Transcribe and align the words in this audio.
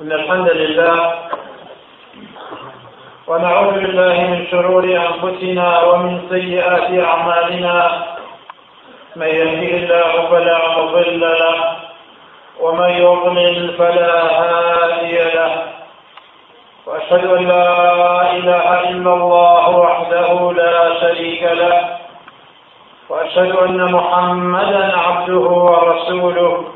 إن 0.00 0.12
الحمد 0.12 0.48
لله 0.50 1.14
ونعوذ 3.26 3.72
بالله 3.72 4.16
من 4.20 4.46
شرور 4.50 4.84
أنفسنا 4.84 5.82
ومن 5.82 6.20
سيئات 6.28 7.04
أعمالنا. 7.04 8.04
من 9.16 9.26
يهده 9.26 9.72
الله 9.80 10.12
فلا 10.30 10.58
مضل 10.78 11.20
له 11.20 11.76
ومن 12.60 12.90
يضلل 12.90 13.74
فلا 13.78 14.14
هادي 14.40 15.16
له. 15.16 15.52
وأشهد 16.86 17.24
أن 17.26 17.48
لا 17.48 18.32
إله 18.36 18.80
إلا 18.90 19.12
الله 19.14 19.70
وحده 19.70 20.52
لا 20.52 21.00
شريك 21.00 21.42
له. 21.42 21.98
وأشهد 23.08 23.56
أن 23.56 23.92
محمدا 23.92 24.96
عبده 24.96 25.46
ورسوله. 25.68 26.75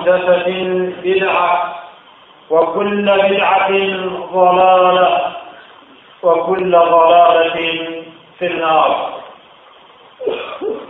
محدثة 0.00 0.46
بدعة 1.04 1.74
وكل 2.50 3.04
بدعة 3.04 3.70
ضلالة 4.32 5.32
وكل 6.22 6.70
ضلالة 6.70 7.56
في 8.38 8.46
النار. 8.46 9.20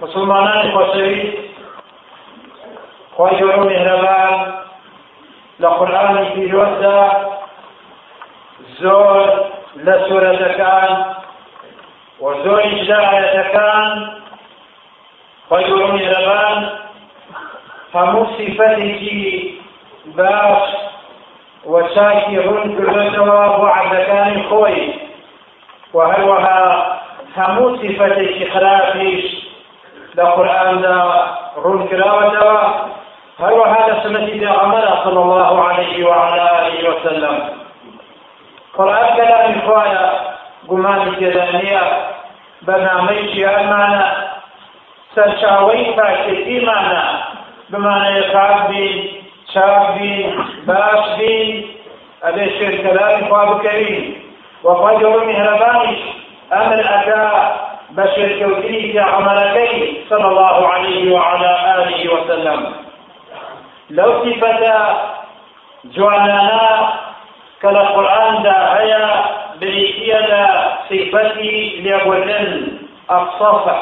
مسلمانان 0.03 0.73
خوشوي 0.73 1.33
خوي 3.17 3.43
مهربان 3.43 4.55
لقرآن 5.61 6.31
في 6.35 6.49
جوزة 6.49 7.11
زور 8.81 9.47
لسورة 9.77 10.37
كان 10.37 11.15
وزور 12.21 12.65
إجلاء 12.65 13.53
كان 13.53 14.13
خوي 15.51 15.75
مهربان 15.75 16.90
همو 17.95 18.27
صفتي 18.27 19.61
باش 20.07 20.69
وشاكي 21.65 22.39
هون 22.49 22.77
كردتوا 22.79 23.47
وعدكان 23.57 24.43
خوي. 24.51 24.93
وهروها 25.95 27.01
همو 27.37 27.77
صفتي 27.77 28.51
خرافيش 28.51 29.25
لقرآن 30.15 30.83
دا 30.83 31.27
رون 31.57 31.89
كراوتوا 31.89 32.59
هروها 33.41 33.91
لسنة 33.91 34.27
بغمرة 34.41 35.01
صلى 35.05 35.21
الله 35.23 35.65
عليه 35.65 36.07
وعلى 36.07 36.67
آله 36.67 36.91
وسلم. 36.91 37.49
قرآن 38.79 39.17
كلام 39.17 39.61
خوايا 39.67 40.21
قمان 40.69 41.15
كذانية 41.15 41.83
برنامج 42.63 43.41
أمانة 43.41 44.31
سرچاوي 45.15 45.95
فاكتي 45.97 46.65
معنا 46.67 47.30
بمعنى 47.71 48.19
يقعد 48.19 48.69
بين 48.69 49.11
چاک 49.55 49.99
بین 49.99 50.45
باش 50.67 51.05
بین 51.19 51.65
ئەبێ 52.25 52.47
شێرکەلانی 52.59 53.23
خوا 53.29 53.43
بکەوین 53.51 54.05
وەخوا 54.65 54.93
گەورە 55.01 55.23
میهرەبانیش 55.29 56.03
ئەمر 56.53 56.81
ئەدا 56.91 57.27
بە 57.97 58.05
شێرکەوتنی 58.15 58.83
پێغەمبەرەکەی 58.95 59.77
صلى 60.11 60.27
الله 60.33 60.59
عليه 60.75 61.03
وعلى 61.15 61.51
آله 61.77 62.01
وسلم. 62.15 62.61
لەو 63.97 64.11
صفەتە 64.25 64.77
جوانانە 65.95 66.69
کە 67.61 67.69
لە 67.77 67.83
قورئاندا 67.95 68.59
هەیە 68.75 69.05
بریتیە 69.61 70.21
لە 70.31 70.45
صفەتی 70.89 71.57
لێبوردن 71.85 72.49
الصفح 73.17 73.81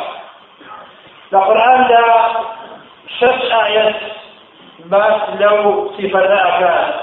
لە 1.33 1.39
قورئاندا 1.47 2.05
شەش 3.21 3.41
ئاەت 3.53 3.95
بس 4.91 5.21
لو 5.41 5.93
صفتاك 5.99 6.95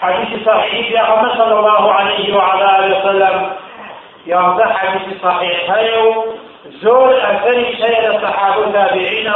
حديث 0.00 0.46
صحيح 0.46 0.90
يا 0.90 1.02
محمد 1.02 1.32
صلى 1.38 1.58
الله 1.58 1.92
عليه 1.92 2.36
وعلى 2.36 2.78
اله 2.78 2.98
وسلم. 2.98 3.52
يا 4.26 4.72
حديث 4.72 5.22
صحيح 5.22 5.70
هيو 5.70 6.24
زور 6.82 7.16
اثري 7.16 7.76
شيء 7.76 8.16
الصحابه 8.16 8.64
التابعين 8.64 9.32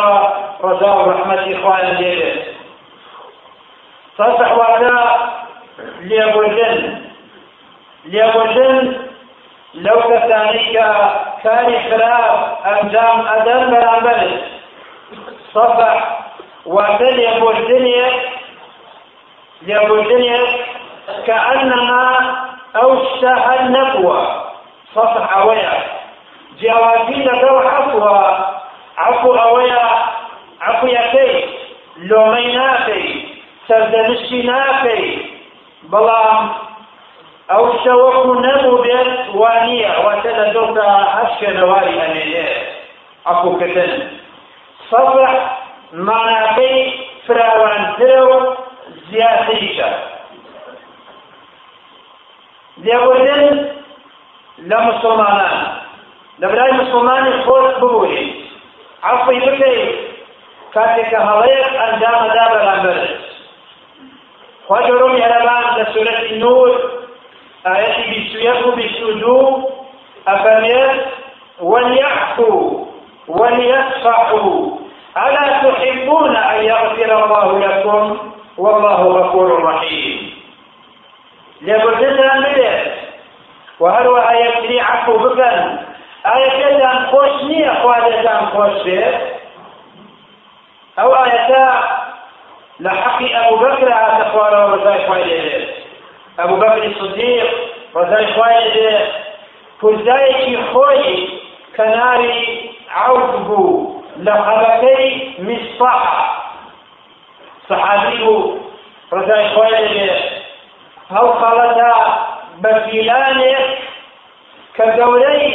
ورجاء 0.61 1.09
رحمه 1.09 1.59
اخوانا 1.59 1.93
ديره 1.93 2.43
صفح 4.19 4.53
وعدا 4.53 5.05
ليبوجن 6.01 7.03
ليبوجن 8.05 8.97
لو 9.75 10.01
كذلك 10.01 10.73
كان 11.45 11.91
خلاف 11.91 12.31
انجام 12.67 13.27
آدم 13.27 13.71
برامبر 13.71 14.31
صفح 15.55 16.21
وتلي 16.67 17.37
أبو 17.37 17.51
الدنيا 17.51 18.11
لأبو 19.63 19.95
الدنيا 19.95 20.41
كأنها 21.27 22.37
أوشها 22.77 23.61
النبوة. 23.61 24.45
صفح 24.95 25.37
أويا. 25.37 25.83
جوازين 26.61 27.25
دو 27.25 27.59
عفوا 27.59 28.19
عفو 28.99 29.35
أويا. 29.35 29.89
عفو 30.61 30.87
يكي 30.87 31.49
لوميناكي 31.97 33.29
سردنشيناكي 33.69 35.31
بلام 35.83 36.65
ئەو 37.53 37.65
شەوەکو 37.85 38.33
نەبوو 38.45 38.83
بێت 38.85 39.11
وانە 39.41 39.93
واتە 40.05 40.31
لە 40.39 40.47
دڵدا 40.55 40.91
هەشکە 41.15 41.49
لەواری 41.59 41.99
ئەمێنێت 42.01 42.53
ئەفوکردن 43.27 43.93
سەفح 44.95 45.31
معناکەی 45.93 46.93
فراوانترە 47.27 48.21
و 48.31 48.57
زیاتریشە 49.11 49.91
لێبوردن 52.85 53.71
لە 54.71 54.79
مسلمانان 54.89 55.57
لە 56.41 56.47
برای 56.47 56.73
مسلمانی 56.73 57.33
خۆت 57.45 57.77
ببووری 57.81 58.45
عەفوی 59.03 59.41
بکەیت 59.47 59.95
کاتێککە 60.75 61.21
هەڵەیەک 61.29 61.73
ئەنجامەدا 61.83 62.45
بەرامبەرت 62.53 63.11
خوا 64.67 64.79
گەورە 64.87 65.09
میهرەبان 65.15 65.65
لە 65.79 65.85
سورەتی 65.93 66.35
نور 66.45 66.71
ئاەتی 67.67 68.05
بیست 68.11 68.35
و 68.35 68.39
یەک 68.49 68.67
و 68.67 68.71
بیست 68.71 69.03
و 69.03 69.13
دوو 69.13 69.71
ئەفەرمێت 70.27 70.97
وليعفوا 71.61 72.85
وليصفحوا 73.29 74.84
ألا 75.17 75.71
تحبون 75.71 76.37
أن 76.37 76.65
يغفر 76.65 77.25
الله 77.25 77.59
لكم؟ 77.59 78.19
والله 78.59 79.03
غفور 79.03 79.63
رحيم. 79.65 80.35
لابدنا 81.61 82.35
ملت 82.35 82.93
وهروها 83.81 84.33
يكري 84.33 84.81
عفو 84.81 85.19
بكن 85.19 85.79
ئاەتەتان 86.29 86.99
خۆش 87.11 87.33
نییە 87.49 87.73
خوادەتان 87.81 88.43
خۆش 88.53 88.75
بێت 88.85 89.17
ئەو 90.99 91.11
ئاەتە 91.19 91.65
لحق 92.81 93.19
أبو 93.43 93.57
بكر 93.57 93.89
هذا 93.93 94.25
خوارا 94.33 94.65
ورزاي 94.65 95.07
خوالي 95.07 95.69
أبو 96.39 96.57
بكر 96.57 96.83
الصديق 96.85 97.49
رزاي 97.97 98.27
خوالي 98.35 99.09
كرزايكي 99.81 100.57
خوي 100.73 101.29
كناري 101.77 102.71
عوف 102.91 103.31
بو 103.49 103.65
لقبكي 104.17 105.35
مصطحى 105.39 106.25
صحابي 107.69 108.25
رزاي 109.13 109.49
خوالي 109.49 110.35
هەو 111.13 111.27
خەڵەتە 111.41 111.93
بەفیلانێک 112.63 113.67
کە 114.77 114.87
گەورەی 114.99 115.47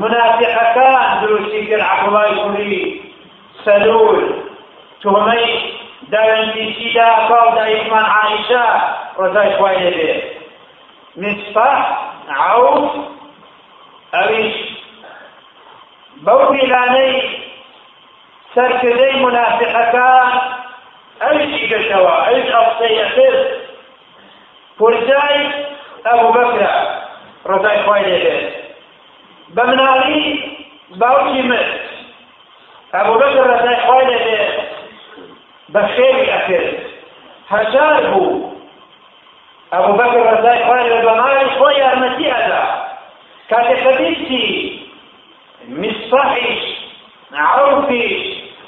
منافقەکان 0.00 1.20
دروستی 1.22 1.66
کرد 1.68 1.84
عەبدوڵای 1.90 2.32
کوڕی 2.42 2.76
سەلول 3.64 4.20
تهمەی 5.02 5.46
داوێنبیسیدا 6.12 7.08
کاڵدا 7.28 7.64
ئیسمان 7.72 8.06
عائشە 8.16 8.64
ڕزای 9.18 9.50
خوای 9.56 9.78
لێبێ 9.84 10.12
مصطح 11.22 11.76
عوف. 12.40 12.90
ئەویش 14.14 14.56
بەو 16.24 16.40
فیلانەی 16.52 17.43
منافقەکان 19.24 20.28
ئەویشی 21.22 21.66
گەشتەوە 21.72 22.14
ئەویش 22.26 22.48
ئەفسەی 22.56 22.98
ئەخر 23.02 23.34
پرسای 24.78 25.40
ئەبوو 26.06 26.34
بەکرە 26.36 26.74
ڕزای 27.50 27.78
خوای 27.84 28.04
لێبێت 28.08 28.44
بە 29.54 29.62
مناڵی 29.70 30.24
باوکی 31.00 31.42
مرد 31.50 31.72
ئەبوو 32.94 33.20
بەکر 33.22 33.44
ڕزای 33.52 33.78
خوای 33.84 34.06
لێبێت 34.10 34.50
بە 35.72 35.82
خێوی 35.94 36.30
ئەکرد 36.32 36.74
هەژار 37.52 37.96
بوو 38.10 38.50
ئەبوو 39.72 39.98
بەکر 40.00 40.22
ڕزای 40.30 40.60
خوای 40.64 40.84
لێ 40.90 40.98
بە 41.06 41.12
ماڵی 41.20 41.48
خۆی 41.56 41.76
یارمەتی 41.82 42.26
ئەدا 42.34 42.64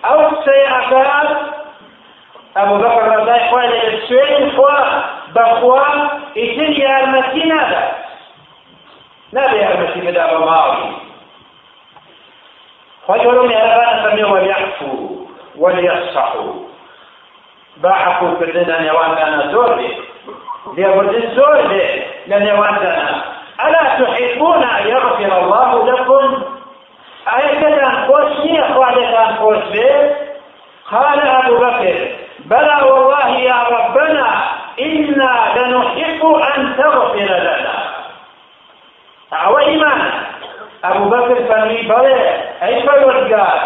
کاتێک 0.06 0.44
کە 0.44 0.52
بیستی 0.52 0.56
مصباحیش 0.56 0.56
عوفیش 0.56 0.56
ئەو 0.56 0.56
قسەی 0.56 0.64
ئەکات 0.72 1.28
ئەبوو 2.56 2.78
بەکر 2.82 3.04
ڕزای 3.12 3.48
خوای 3.48 3.68
لێ 3.68 4.06
سوێنی 4.08 4.50
خوا 4.56 4.78
بەخوا 5.34 5.84
ئیتر 6.34 6.70
یارمەتی 6.70 7.44
نادات 7.46 7.94
نابێ 9.32 9.56
یارمەتی 9.64 10.00
بدا 10.06 10.24
بە 10.30 10.38
ماڵی 10.46 10.88
خۆی 13.06 13.20
گەورە 13.24 13.42
مێرەبانە 13.50 13.96
فەرمێ 14.02 14.24
وەلیعفو 14.32 14.92
وەلیەصحو 15.62 16.48
با 17.82 17.90
عفوکردن 17.90 18.64
لە 18.70 18.76
نێواندانە 18.84 19.52
زۆر 19.52 19.70
بێ 19.78 19.90
لێبوردن 20.76 21.24
زۆر 21.36 21.58
بێ 21.70 21.86
لە 22.30 22.36
نێواندانە 22.46 23.36
ئەلا 23.60 23.84
تحبون 23.98 24.62
أن 24.64 24.86
يغفر 24.88 25.38
الله 25.42 25.70
لكم؟ 25.90 26.45
نییە 28.46 28.64
خوا 28.72 28.88
لێتان 28.96 29.30
خۆش 29.38 29.62
بێ 29.72 29.90
قال 30.92 31.20
أبو 31.38 31.54
بكر 31.64 31.96
بلى 32.50 32.76
والله 32.88 33.30
يا 33.50 33.58
ربنا 33.74 34.28
إنا 34.86 35.32
لنحب 35.56 36.22
أن 36.50 36.60
تغفر 36.78 37.30
لنا. 37.46 37.76
أو 39.32 39.58
إيمان 39.58 40.00
أبو 40.84 41.04
بكر 41.14 41.36
فرمي 41.48 41.82
بلى 41.82 42.18
أي 42.62 42.82
فرودگار 42.86 43.58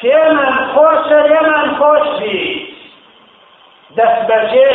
پێمان 0.00 0.54
خۆشە 0.74 1.18
لێمان 1.30 1.66
خۆش 1.78 2.06
بی 2.18 2.38
دەست 3.96 4.20
بەجێ 4.28 4.72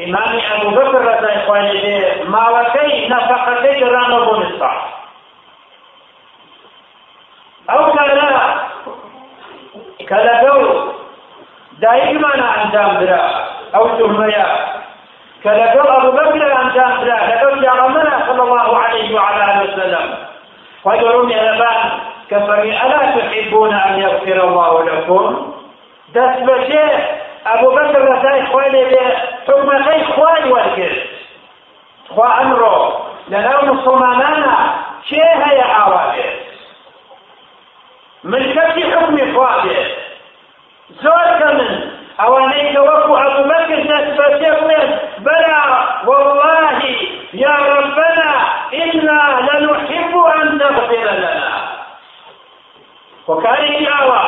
ئیمامی 0.00 0.40
ئەبوو 0.48 0.74
بەکر 0.76 1.02
ڕزای 1.08 1.38
خوای 1.44 1.72
لێ 1.82 1.98
ماوەکەی 2.32 2.92
نەفەقەکەی 3.12 3.78
گەڕانەوە 3.80 4.22
بۆ 4.26 4.34
مستاق 7.68 7.78
ئەو 7.78 7.92
کارە 7.96 8.30
کە 10.08 10.18
لەگەڵ 10.26 10.58
دایکمانە 11.82 12.46
ئەنجام 12.56 12.92
درا. 13.00 13.22
ئەو 13.74 13.84
تهمەیە 13.98 14.46
کە 15.42 15.50
لەگەڵ 15.60 15.86
ئەبوبەکر 15.94 16.42
ئەنجام 16.58 16.92
درا. 17.00 17.18
لەگەڵ 17.30 17.52
پیاغەمبەرە 17.60 18.16
صلی 18.26 18.42
الله 18.46 18.68
عليه 18.84 19.08
وعلى 19.16 19.40
آله 19.50 19.62
وسلم. 19.64 20.06
يا 21.30 21.52
لبان 21.52 21.90
كفري 22.30 22.70
ألا 22.82 23.00
تحبون 23.14 23.74
أن 23.74 23.98
يغفر 23.98 24.38
الله 24.48 24.84
لكم؟ 24.84 25.52
دست 26.14 26.38
بشيء 26.48 26.94
أبو 27.46 27.70
بكر 27.70 28.00
رسائي 28.12 28.46
خوالي 28.46 28.84
بي 28.84 29.00
حكم 29.46 29.68
خي 29.84 30.04
خوالي 30.04 30.52
والكر 30.52 30.94
خوا 32.14 32.42
أمره 32.42 32.76
لنو 33.28 33.72
مسلمانانا. 33.72 34.56
شيء 35.08 35.36
هي 35.44 35.60
عوابه 35.60 36.45
حكم 38.34 39.34
خوالي 39.34 39.86
زور 41.02 41.28
كمن 41.40 41.70
ئەوانەی 42.20 42.72
کە 42.72 42.80
وەکو 42.88 43.14
ئەبوبەکر 43.22 43.80
دەستبەسێ 43.90 44.50
بڵێن 44.60 44.88
بەلا 45.24 45.60
والله 46.08 46.80
يا 47.44 47.56
ربنا 47.72 48.30
إنا 48.82 49.20
لنحب 49.46 50.12
أن 50.36 50.58
تغفر 50.58 51.06
لنا. 51.22 51.56
وكارێکی 53.28 53.86
ئاوا 53.92 54.22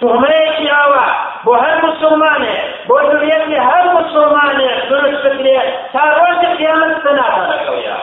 تهمەیەکی 0.00 0.66
ئاوا 0.74 1.06
بۆ 1.44 1.52
هەر 1.64 1.76
مسلمانێ 1.86 2.56
بۆ 2.88 2.96
دنیەتی 3.12 3.58
هەر 3.68 3.84
مسلمانێ 3.98 4.70
درست 4.90 5.22
بکرێ 5.26 5.58
تا 5.92 6.02
ڕۆژی 6.18 6.50
قیامەت 6.58 6.94
سەناتەکەویا 7.04 7.98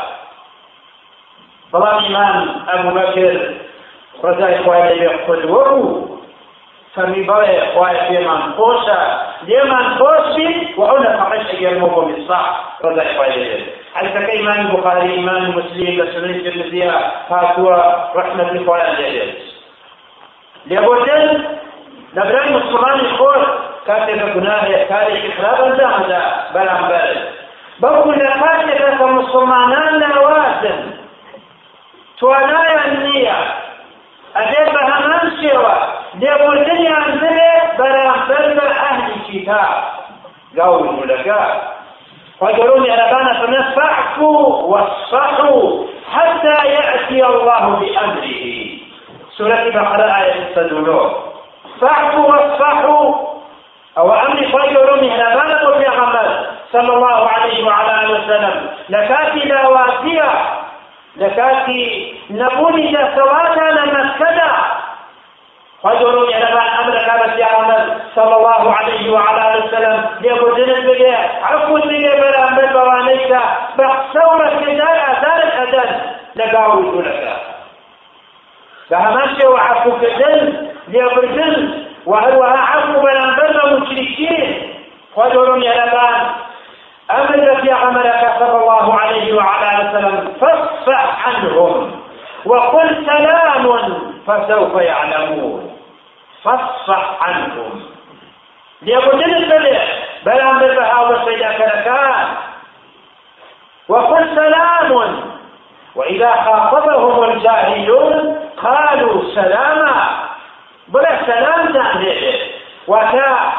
بەڵام 1.72 1.98
ئیمان 2.04 2.38
ئەبوبەکر 2.70 3.36
ڕزای 4.24 4.58
خوای 4.64 4.82
لەوێ 5.00 5.10
قدوە 5.28 5.64
بوو 5.70 6.08
فەرمی 6.96 7.24
بەڵێ 7.30 7.58
خوای 7.74 7.98
پێمان 8.08 8.42
خۆشە 8.58 9.02
لێمان 9.48 9.88
خۆش 9.98 10.24
بین 10.36 10.56
و 10.78 10.82
ئەو 10.90 10.98
نەفەقەش 11.06 11.44
ئەگەرمەوە 11.52 11.92
بۆ 11.96 12.02
میساق 12.10 12.48
ڕزای 12.84 13.10
خوای 13.16 13.32
ئیمانی 14.36 14.66
بوخاری 14.72 15.12
ئیمانی 15.16 15.52
مسلیم 15.58 15.94
لە 16.00 16.06
سنەی 16.14 16.42
ترمذیە 16.46 16.94
هاتووە 17.30 17.78
ڕەحمەتی 18.16 18.60
خۆیان 18.66 18.94
لێدێت 19.00 19.32
لێبوردن 20.70 21.26
لە 22.16 22.22
برای 22.28 22.54
مسلمانی 22.58 23.08
خۆش 23.18 23.44
کاتێکە 23.88 24.28
گوناهێ 24.36 24.78
کارێکی 24.92 25.32
خراپ 25.38 25.60
ئەنجامەدا 25.64 26.24
بەرامبەر 26.54 27.08
بەڵکو 27.82 28.12
لە 28.22 28.30
کاتێکە 28.42 28.90
کە 29.00 29.06
مسلمانان 29.20 29.94
لاوازن 30.02 30.80
توانایان 32.20 32.90
نییە 33.06 33.40
ئەبێت 34.42 34.70
بە 34.76 34.82
هەمان 34.92 35.26
شێوە 35.42 35.76
لێبوردنیان 36.22 37.08
ببێت 37.22 37.68
بەرامبەر 37.78 38.46
بە 38.58 38.66
ئەهلی 38.80 39.18
کتاب 39.28 39.76
گاور 40.58 40.82
جوولەکە 40.88 41.44
وقالون 42.42 42.84
يا 42.86 42.96
ربنا 43.02 43.34
فنفعفوا 43.40 44.42
واصفحوا 44.72 45.64
حتى 46.14 46.58
يأتي 46.76 47.26
الله 47.26 47.64
بأمره. 47.80 48.82
سورة 49.38 49.70
بقرة 49.70 50.04
آية 50.22 50.34
التدولون 50.34 51.12
فاعفوا 51.82 52.26
واصفحوا 52.26 53.16
أو 53.98 54.14
أمر 54.14 54.48
فجروا 54.54 55.02
من 55.02 55.10
ربنا 55.10 55.70
وفي 55.70 55.86
غمر 55.86 56.48
صلى 56.72 56.94
الله 56.94 57.30
عليه 57.30 57.66
وعلى 57.66 58.04
آله 58.04 58.24
وسلم 58.24 58.70
لكاتي 58.90 59.40
لا 59.40 59.68
واسية 59.68 60.32
لكاتي 61.16 62.16
نبوني 62.30 62.92
جسواتا 62.92 63.72
لمسكدا 63.72 64.52
فجروا 65.84 66.28
إلى 66.28 66.56
ما 66.56 66.62
أمر 66.82 66.98
كانت 67.06 67.40
يا 67.40 67.46
عمر 67.46 67.96
صلى 68.16 68.36
الله 68.36 68.74
عليه 68.74 69.12
وعلى 69.12 69.54
آله 69.54 69.66
وسلم 69.66 70.06
يقول 70.22 70.56
جنس 70.66 70.80
بقى 70.86 71.30
عفو 71.44 71.78
بقى 71.78 72.20
بلا 72.22 72.50
من 72.52 72.74
بوانيك 72.74 73.38
بخسورة 73.78 74.50
كدار 74.66 74.98
أثار 75.12 75.44
الأدن 75.44 76.02
لقاوي 76.36 77.02
لك 77.02 77.38
فهمشي 78.90 79.48
وعفو 79.48 80.00
كدن 80.00 80.68
ليبرزن 80.88 81.84
وهو 82.06 82.44
عفو 82.44 83.02
بلا 83.02 83.26
من 83.26 83.80
مشركين 83.80 84.74
فجروا 85.16 85.56
إلى 85.58 85.86
ما 85.94 86.36
أمر 87.20 87.62
في 87.62 87.72
عملك 87.72 88.36
صلى 88.40 88.58
الله 88.58 89.00
عليه 89.00 89.36
وعلى 89.36 89.90
وسلم 89.90 90.34
فاصفح 90.42 91.28
عنهم 91.28 92.02
وقل 92.46 93.06
سلام 93.06 93.66
فسوف 94.28 94.82
يعلمون. 94.82 95.78
فاصفح 96.44 97.18
عنهم. 97.22 97.84
ليقولن 98.82 99.36
البلع 99.36 99.84
بلا 100.26 100.52
بالبها 100.60 101.00
والسيدة 101.00 101.58
كان 101.58 102.28
وقل 103.88 104.36
سلام. 104.36 105.22
وإذا 105.96 106.32
خاطبهم 106.36 107.24
الجاهلون 107.24 108.40
قالوا 108.64 109.36
سلاما. 109.36 110.10
بلا 110.88 111.26
سلام 111.26 111.74
تعنيه 111.74 112.42
وتا 112.88 113.54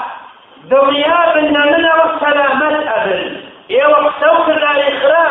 دڵنیا 0.70 1.20
بن 1.34 1.46
منەوە 1.54 2.06
سەلامەت 2.22 2.76
ئەبن 2.92 3.41
ئێوە 3.74 3.98
قسە 4.06 4.28
و 4.34 4.44
کرداری 4.46 4.90
خرا 5.00 5.28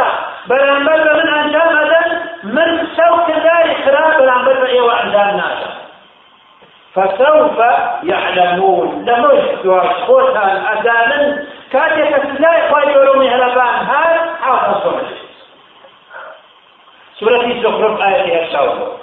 بەرامبەر 0.49 0.99
بە 1.05 1.13
من 1.19 1.29
ئەنجام 1.35 1.71
من 2.55 2.69
قسە 2.81 3.05
و 3.13 3.17
کرداری 3.27 3.75
خرا 3.83 4.05
بەرامبەر 4.19 4.55
بە 4.61 4.67
ئێوە 4.73 4.93
ئەنجام 4.99 5.31
نادەم 5.39 5.73
فسوف 6.95 7.59
يعلمون. 8.03 9.05
لمش 9.05 9.61
دواش 9.63 9.87
خوتان 10.07 10.65
أدانن 10.73 11.47
كاتك 11.71 12.39
لا 12.39 12.57
يخالي 12.57 12.95
مهربان 13.19 13.85
هذا 13.85 14.29
حافظ 14.41 14.83
صمت 14.83 15.05
سورة 17.19 17.45
الزخرف 17.45 18.01
آية 18.01 18.45
الشوط 18.45 18.99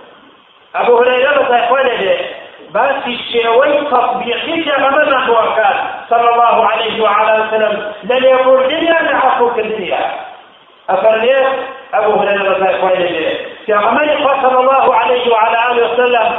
أبو 0.75 0.99
هريرة 0.99 1.42
بطيقوان 1.42 1.87
له 1.87 2.38
بس 2.75 3.07
الشيوي 3.07 3.73
تطبيقي 3.91 4.61
جمعنا 4.61 5.27
بوكان 5.27 5.77
صلى 6.11 6.31
الله 6.31 6.67
عليه 6.67 7.03
وعلى 7.03 7.33
وسلم. 7.33 7.93
لن 8.05 8.25
يقول 8.25 8.63
الدنيا 8.65 9.03
نعفو 9.03 9.55
كالدنيا 9.55 10.11
أفرليت 10.91 11.47
أبو 11.95 12.13
هريرة 12.13 12.53
بطيقوان 12.53 13.03
له 13.03 13.39
في 13.67 13.73
عمل 13.73 14.29
صلى 14.43 14.61
الله 14.61 14.95
عليه 14.95 15.33
وعلى 15.33 15.73
آله 15.73 15.93
وسلم. 15.93 16.39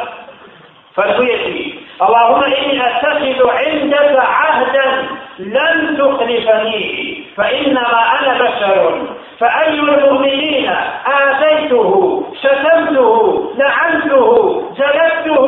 فالويتي 0.96 1.80
اللهم 2.02 2.44
إني 2.44 2.88
أتخذ 2.88 3.50
عندك 3.50 4.16
عهدا 4.20 5.08
لن 5.40 5.98
تخلفني 5.98 7.24
فإنما 7.38 8.02
أنا 8.20 8.34
بشر. 8.44 9.02
فأي 9.40 9.70
المؤمنين 9.70 10.70
آذيته 11.08 12.24
شتمته 12.44 13.52
لعنته 13.58 14.64
جلدته 14.78 15.46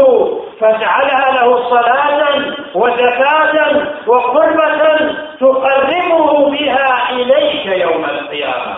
فاجعلها 0.59 1.31
له 1.31 1.69
صلاة 1.69 2.41
وزكاة 2.75 3.85
وقربة 4.07 4.97
تقربه 5.39 6.49
بها 6.49 7.09
إليك 7.11 7.65
يوم 7.65 8.05
القيامة. 8.05 8.75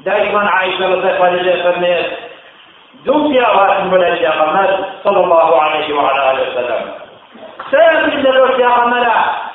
دائما 0.00 0.50
عائشة 0.50 0.88
رضي 0.88 1.10
الله 1.10 1.24
عنها 1.24 2.31
دوم 3.04 3.32
پیاوات 3.32 3.92
ولا 3.92 4.14
پیغمبر 4.16 4.68
صلى 5.04 5.20
الله 5.24 5.62
عليه 5.62 5.94
وعلى 5.94 6.20
آله 6.30 6.42
وسلم. 6.48 6.82
سيأتي 7.70 8.16
له 8.16 8.46
پیغمبر 8.46 9.06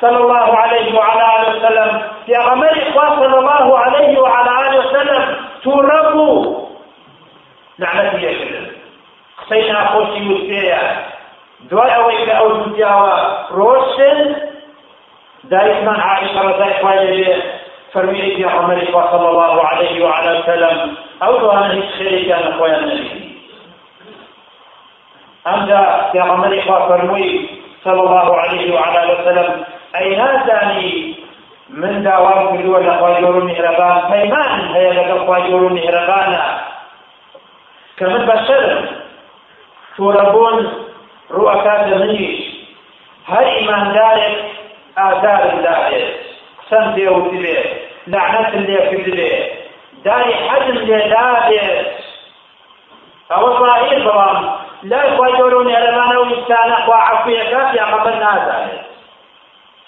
صلى 0.01 0.17
الله 0.17 0.57
عليه 0.57 0.99
وعلى 0.99 1.23
آله 1.39 1.49
وسلم. 1.55 2.01
پیغمبر 2.25 2.73
صلى 2.95 3.37
الله 3.39 3.79
عليه 3.79 4.19
وعلى 4.19 4.51
آله 4.67 4.79
وسلم. 4.79 5.35
توربو. 5.63 6.67
لعنتي 7.79 8.25
يشد 8.25 8.71
قسينا 9.41 9.85
خوشي 9.85 10.33
وسبيا 10.33 10.81
دوای 11.69 11.91
ئەوەی 11.91 12.25
کە 12.27 12.33
ئەو 12.39 12.49
ڕۆشن 13.57 14.17
دائما 15.43 15.93
عائشة 16.01 16.41
رضي 16.41 16.63
الله 16.63 16.89
عنها 16.91 17.35
فرمي 17.93 18.21
في 18.21 18.43
صلى 19.11 19.29
الله 19.29 19.65
عليه 19.65 20.05
وعلى 20.05 20.39
وسلم. 20.39 20.95
أو 21.23 21.37
دوانا 21.37 21.73
هيك 21.73 21.89
خيري 21.97 22.25
كان 22.25 22.53
أخويا 22.53 22.77
النبي. 22.77 23.26
أنجا 25.47 26.11
يا 26.15 26.23
غمري 26.23 26.61
فرموي 26.61 27.49
صلى 27.83 28.01
الله 28.01 28.35
عليه 28.35 28.73
وعلى 28.75 29.03
آله 29.03 29.21
وسلم 29.21 29.63
أي 29.95 30.15
نازاني 30.15 31.15
من 31.69 32.03
داوام 32.03 32.57
كدوة 32.57 32.79
لخواجور 32.79 33.43
مهربان 33.43 34.11
فيمان 34.11 34.59
هي 34.75 34.89
لك 34.93 35.17
خواجور 35.25 35.73
مهربانا 35.73 36.61
كمن 37.97 38.25
بشر 38.25 38.89
توربون 39.97 40.73
رؤكات 41.31 41.87
منيش 41.87 42.39
هر 43.27 43.45
إيمان 43.45 43.93
دارك 43.93 44.37
آدار 44.97 45.61
دارك 45.63 46.19
سنتي 46.69 47.07
وتبه 47.07 47.63
لعنة 48.07 48.47
اللي 48.49 48.77
كذبه 48.77 49.49
داري 50.05 50.35
حجم 50.35 50.85
دابت 50.87 51.87
أو 53.31 53.65
صحيح 53.67 53.93
بلام 53.93 54.56
لا 54.83 55.03
يخرجون 55.03 55.67
لمن 55.67 56.17
وإنسان 56.17 56.89
وعفيك 56.89 57.51
يا 57.51 57.95
قبل 57.95 58.19
نازل. 58.19 58.79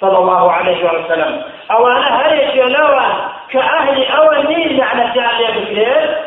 صلى 0.01 0.17
الله 0.17 0.51
عليه 0.51 0.86
وسلم. 0.86 1.43
أو 1.72 1.88
أنا 1.88 2.22
هريك 2.22 2.55
لوا 2.55 3.29
كأهل 3.50 4.05
أول 4.05 4.48
نيل 4.48 4.77
لعنة 4.77 5.13
جعل 5.15 5.51
بكير 5.51 6.17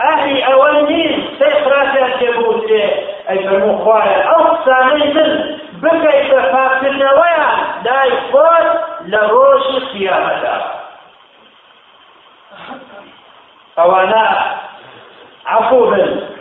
أهل 0.00 0.42
أول 0.42 0.84
نيل 0.84 1.28
سيخرات 1.38 2.02
الجبوت 2.02 2.70
أي 3.30 3.38
بالمخوارة 3.38 4.22
أو 4.22 4.64
سامي 4.64 5.04
من 5.04 5.58
بكيف 5.72 6.34
فاتنا 6.34 7.12
ويا 7.12 7.80
لا 7.84 8.04
يفوت 8.04 8.80
لروش 9.00 9.66
القيامة. 9.66 10.62
أو 13.78 13.96
أنا 13.96 14.56
عفو 15.46 15.94
في 15.94 16.39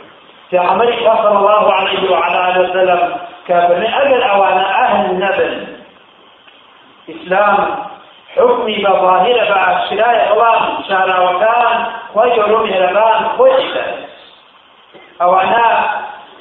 عمل 0.53 0.93
صلى 1.05 1.29
الله 1.29 1.73
عليه 1.73 2.11
وعلى 2.11 2.49
آله 2.49 2.69
وسلم 2.69 3.15
كافر 3.47 3.77
أجل 4.01 4.23
أوانا 4.23 4.85
أهل 4.85 5.05
النبل 5.11 5.67
إسلام 7.09 7.75
حكمي 8.35 8.77
بظاهرة 8.77 9.85
شراء 9.89 10.33
الله 10.33 10.83
شارع 10.89 11.19
وكان 11.19 11.85
خير 12.15 12.47
مهربان 12.57 13.29
خير 13.37 13.83
أوانا 15.21 15.89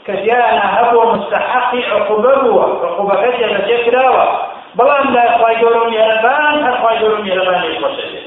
كجانا 0.06 0.80
هبو 0.80 1.12
مستحق 1.12 1.74
عقوبة 1.74 2.86
عقوبة 2.86 3.14
كجانا 3.22 3.66
جكراوة 3.68 4.38
بلان 4.74 5.12
لا 5.12 5.44
خير 5.44 5.88
مهربان 5.90 6.64
هل 6.64 6.86
خير 6.88 7.22
مهربان 7.22 7.64
يخشى 7.64 8.18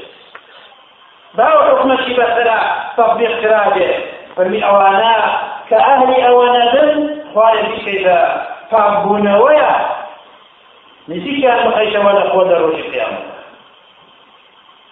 باو 1.34 1.62
حكمك 1.62 2.10
بسرع 2.10 2.60
تطبيق 2.96 3.40
كرابه 3.40 3.94
فرمي 4.36 4.64
أوانا 4.64 5.51
كأهل 5.72 6.24
أوانا 6.24 6.72
دن 6.74 7.18
خواهي 7.34 7.62
بشيء 7.62 8.16
فعبونويا 8.70 9.86
نسيك 11.08 11.44
أن 11.44 11.68
مخيشة 11.68 12.06
ولا 12.06 12.28
قوة 12.30 12.58
روش 12.58 12.74
القيامة 12.74 13.18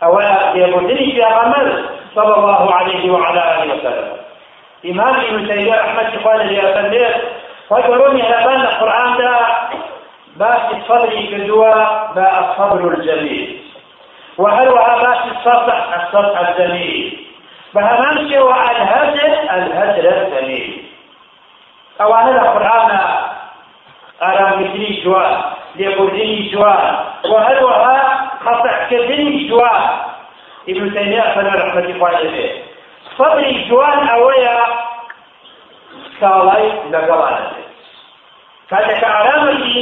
أولا 0.02 0.56
يقولني 0.56 1.12
في 1.12 1.24
أغمر 1.26 1.84
صلى 2.14 2.34
الله 2.34 2.74
عليه 2.74 3.10
وعلى 3.10 3.62
آله 3.62 3.74
وسلم. 3.74 4.16
إمام 4.86 5.14
ابن 5.20 5.48
تيمية 5.48 5.74
رحمة 5.74 6.24
قال 6.24 6.46
لي 6.46 6.70
أسلم 6.72 7.20
فقروني 7.68 8.22
على 8.22 8.46
بان 8.46 8.60
القرآن 8.60 9.16
ده 9.18 9.38
باس 10.36 10.60
الصبر 10.72 11.10
كدوا 11.30 11.74
با 12.14 12.40
الصبر 12.40 12.88
الجميل. 12.94 13.62
وهل 14.38 14.68
وها 14.68 14.96
باس 14.96 15.18
الصفح 15.32 16.48
الجميل. 16.48 17.26
شو 17.74 18.50
الهجر 18.50 19.32
الهجر 19.56 20.06
الجميل 20.22 20.90
أو 22.00 22.14
أنا 22.14 22.42
القرآن 22.42 22.98
أرى 24.22 24.56
مثلي 24.56 25.02
جوان 25.04 25.42
ليقولني 25.76 26.48
جوان. 26.48 27.04
وهل 27.24 27.64
وها 27.64 28.30
قطع 28.46 28.88
كذني 28.90 29.48
جوان. 29.48 29.82
ابن 30.68 30.94
تيمية 30.94 31.20
فلا 31.34 31.54
رحمة 31.54 31.84
الله 31.84 32.08
عليه. 32.08 32.62
صبري 33.18 33.68
جوان 33.68 34.08
أويا 34.08 34.90
لەگەڵانە 36.92 37.44
کاتێک 38.70 39.02
ئارامەکی 39.04 39.80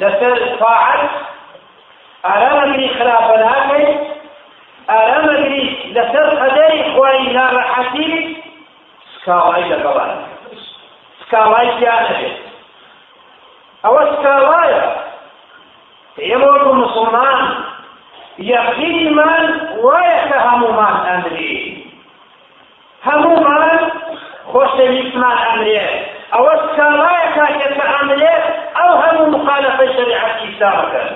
لەسەر 0.00 0.36
فاعت 0.60 1.10
ئارامەگری 2.24 2.88
خراپە 2.96 3.36
ناکەی 3.44 3.86
ئارامەگری 4.90 5.64
لەسەر 5.94 6.26
قەدەری 6.40 6.80
خۆی 6.94 7.20
ناڕەحەتی 7.36 8.12
سکاڵای 9.12 9.64
لەگەڵانە 9.72 10.18
سکاڵای 11.20 11.68
گیانەبێت 11.78 12.36
ئەوە 13.84 14.02
سکاڵایە 14.12 14.84
ئێمە 16.26 16.48
وەکو 16.52 16.72
مسلمان. 16.82 17.38
یەقینمان 18.38 19.44
وایە 19.84 20.18
کە 20.28 20.38
هەمومان 20.46 20.96
ئەمری 21.06 21.86
هەمومان 23.06 23.80
خۆشەویستمان 24.50 25.36
ئەمرێ 25.46 25.86
ئەوە 26.34 26.54
سکاڵایە 26.64 27.26
کاتێک 27.36 27.72
کە 27.78 27.86
ئەمرێ 27.94 28.34
ئەو 28.78 28.92
هەموو 29.02 29.32
مخالفەی 29.34 29.92
شەریعەتی 29.96 30.46
ئیسلامەکەن 30.46 31.10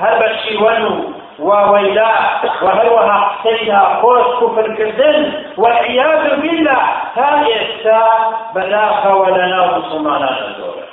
هەر 0.00 0.14
بە 0.20 0.28
شیوەن 0.42 0.82
و 0.84 0.94
وويلا 1.42 2.10
وهلوها 2.62 3.36
قصينا 3.44 4.00
خوش 4.02 4.26
كفر 4.40 4.74
كردن 4.76 5.44
والعياذ 5.56 6.40
بالله. 6.40 6.82
هاي 7.16 7.62
إستا 7.62 8.08
بداخة 8.54 9.14
ولنا 9.14 9.78
مسلمانا 9.78 10.46
الدولة 10.46 10.86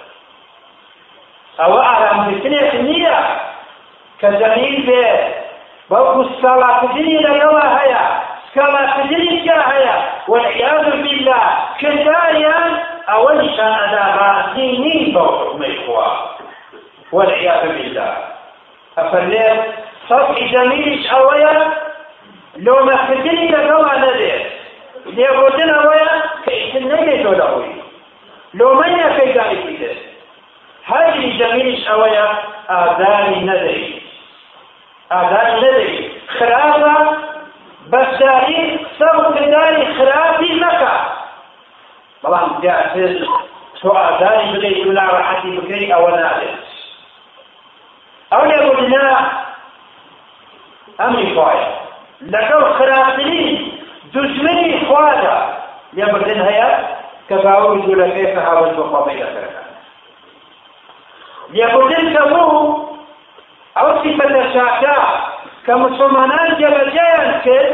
أو 1.60 1.80
أعلم 1.80 2.40
بسنة 2.40 2.74
النية 2.74 3.20
كزميل 4.22 4.86
به 4.88 5.20
بوكو 5.90 6.22
الصلاة 6.22 6.86
تجني 6.86 7.18
ليوم 7.18 7.56
هيا 7.56 8.22
كما 8.56 8.94
تجري 8.98 9.52
هيا. 9.52 9.96
والعياذ 10.28 10.92
بالله 10.92 11.44
كذايا 11.80 12.84
أول 13.10 13.50
شأن 13.58 13.74
أدابا 13.74 14.54
دينين 14.56 15.14
بوحكم 15.14 15.64
إخوة 15.64 16.30
والعياذ 17.12 17.68
بالله. 17.68 18.39
أفرليت 19.08 19.62
صفح 20.10 20.44
جميلش 20.44 21.08
أويا 21.08 21.74
لو 22.58 22.86
ما 22.86 23.08
كدني 23.08 23.52
لقوا 23.52 23.98
نبي 23.98 24.32
ليبودن 25.06 25.70
أويا 25.70 26.08
كإحسن 26.46 26.88
نبي 26.88 27.24
دولوي 27.24 27.76
لو 28.54 28.74
من 28.74 28.90
يكي 28.90 29.40
قال 29.40 29.78
كده 29.78 29.92
هذه 30.86 31.38
جميلش 31.40 31.88
أويا 31.88 32.38
آذاني 32.70 33.44
ندري 33.44 34.02
خرافة. 36.40 37.30
بەشداری 37.92 38.80
سەر 39.00 39.16
و 39.20 39.34
کردانی 39.34 39.86
خراپی 39.98 40.52
مەکە 40.62 40.96
بەڵام 42.24 42.50
دیاتر 42.62 43.14
تۆ 43.82 43.90
ئازاری 44.00 44.48
بدەیت 44.54 44.88
و 44.88 44.94
ناڕەحەتی 44.98 45.52
بکەی 45.58 45.92
ئەوە 45.94 46.12
نابێت 46.20 46.79
ئەو 48.32 48.44
لێبوونا 48.50 49.08
ئەمری 51.00 51.28
خوایە 51.34 51.68
لەگەڵ 52.34 52.64
خراپترین 52.78 53.50
دژمنی 54.14 54.86
خوادا 54.86 55.38
لێبردن 55.96 56.42
هەیە 56.50 56.70
کە 57.28 57.36
باوەڕی 57.44 57.82
دوولەکەی 57.86 58.28
کە 58.34 58.42
هاوڵ 58.48 58.70
بۆ 58.78 58.84
خۆبەی 58.92 59.20
دەکەەکە 59.22 59.64
لێبردن 61.54 62.06
کە 62.14 62.24
بوو 62.32 62.60
ئەو 63.78 63.90
سیفەتە 64.02 64.44
شاکە 64.54 64.98
کە 65.66 65.74
مسلمانان 65.84 66.50
جێبەجێیان 66.60 67.32
کرد 67.46 67.74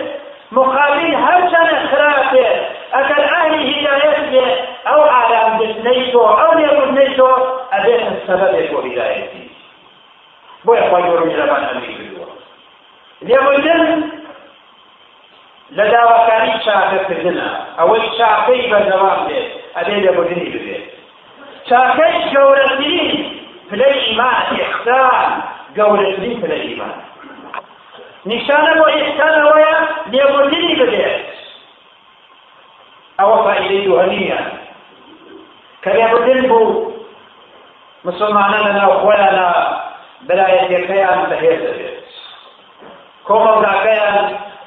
مقابل 0.57 1.05
خراپێ 1.91 2.47
ئەگەر 2.95 3.23
ئاهلی 3.31 3.61
هیدایەت 3.71 4.19
بێ 4.31 4.45
ئەو 4.87 5.01
ئالام 5.13 5.51
دژنەی 5.59 6.01
تۆ 6.11 6.23
ئەو 6.39 6.51
لێبوردنەی 6.59 7.09
تۆ 7.17 7.29
ئەبێتە 7.73 8.11
سەبەبێک 8.27 8.67
بۆ 8.71 8.79
هیدایەتی 8.87 9.54
بۆیە 10.65 10.83
خۆی 10.89 11.03
گەورەی 11.07 11.35
لەبان 11.39 11.63
ئەمری 11.67 11.93
کردووە 11.97 12.27
لێبوردن 13.27 13.83
لە 15.77 15.85
داواکاری 15.93 16.53
چاکەکردنە 16.65 17.49
ئەوەی 17.79 18.03
چاکەی 18.17 18.69
بەردەوام 18.71 19.19
بێت 19.27 19.47
ئەبێ 19.77 19.95
لێبوردنی 20.03 20.49
ببێت 20.53 20.83
چاکەی 21.69 22.15
گەورەترین 22.33 23.11
پلەی 23.69 23.95
ئیمان 24.05 24.37
ئێحسان 24.57 25.29
گەورەترین 25.77 26.35
پلەی 26.41 26.63
ئیمان 26.69 26.97
نیشانە 28.29 28.71
بۆ 28.79 28.85
ئێستانەوەیە 28.95 29.73
لێبوردنی 30.11 30.75
بدێت 30.79 31.17
ئەوە 33.19 33.37
فائیدەی 33.45 33.85
دوهەمیە 33.85 34.41
کە 35.83 35.89
لێبوردن 35.97 36.41
بوو 36.49 36.93
مسلمانە 38.07 38.59
لەناو 38.65 38.91
خۆیانە 39.01 39.49
بەلایەتەکەیان 40.27 41.19
بەهێز 41.29 41.59
دەبێت 41.65 41.97
کۆمەڵگاکەیان 43.27 44.17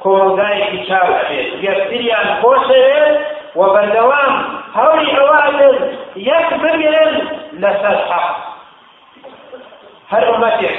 کۆمەڵگایەکی 0.02 0.80
چاو 0.88 1.08
دەبێت 1.18 1.48
یەکتریان 1.66 2.28
خۆشەوێت 2.40 3.16
و 3.58 3.60
بەردەوام 3.74 4.34
هەوری 4.78 5.10
ئەوادن 5.18 5.76
یەک 6.30 6.48
بگرن 6.62 7.14
لەسەر 7.62 7.98
حەق 8.08 8.28
هەر 10.12 10.24
ئومەتێک 10.30 10.78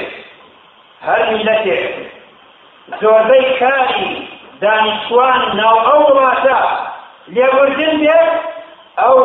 هەر 1.06 1.20
میلەتێک 1.32 1.84
زۆربەی 3.00 3.46
کاری 3.60 4.10
دانیشتوان 4.62 5.40
ناو 5.60 5.76
ئەو 5.86 6.00
وڵاتە 6.08 6.58
لێبوردن 7.34 7.94
بێت 8.02 8.30
ئەو 9.00 9.18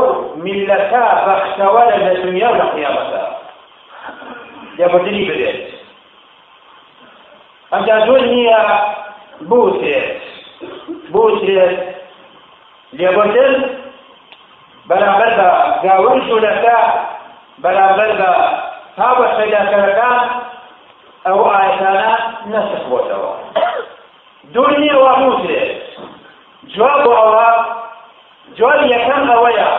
میلەتە 0.44 1.06
بەختەوە 1.26 1.86
لە 2.06 2.14
دنیا 2.24 2.50
و 2.52 2.58
لە 2.60 2.66
قیامەتە 2.74 3.24
لێبوردنی 4.78 5.26
بدێت 5.30 5.60
ئەمجا 7.72 7.98
زۆر 8.08 8.22
نییە 8.34 8.62
بوتێت 9.50 10.10
بوتێت 11.14 11.76
لێبوردن 12.98 13.54
بەرامبەر 14.90 15.32
بە 15.40 15.50
گاوەی 15.84 16.22
جوولەکە 16.28 16.78
بەرامبەر 17.64 18.12
بە 18.20 18.32
هاوە 19.00 19.28
سەیداکەرەکان 19.38 20.20
ئەو 21.26 21.40
ئاەتانە 21.52 22.14
نەسخ 22.52 22.84
بۆتەوە 22.92 23.34
دوور 24.54 24.72
نییە 24.82 24.98
وا 25.04 25.14
بوترێت 25.22 25.72
جواب 26.74 27.00
بۆ 27.04 27.14
ئەوە 27.22 27.50
جواب 28.58 28.82
یەکەم 28.94 29.24
ئەوەیە 29.32 29.70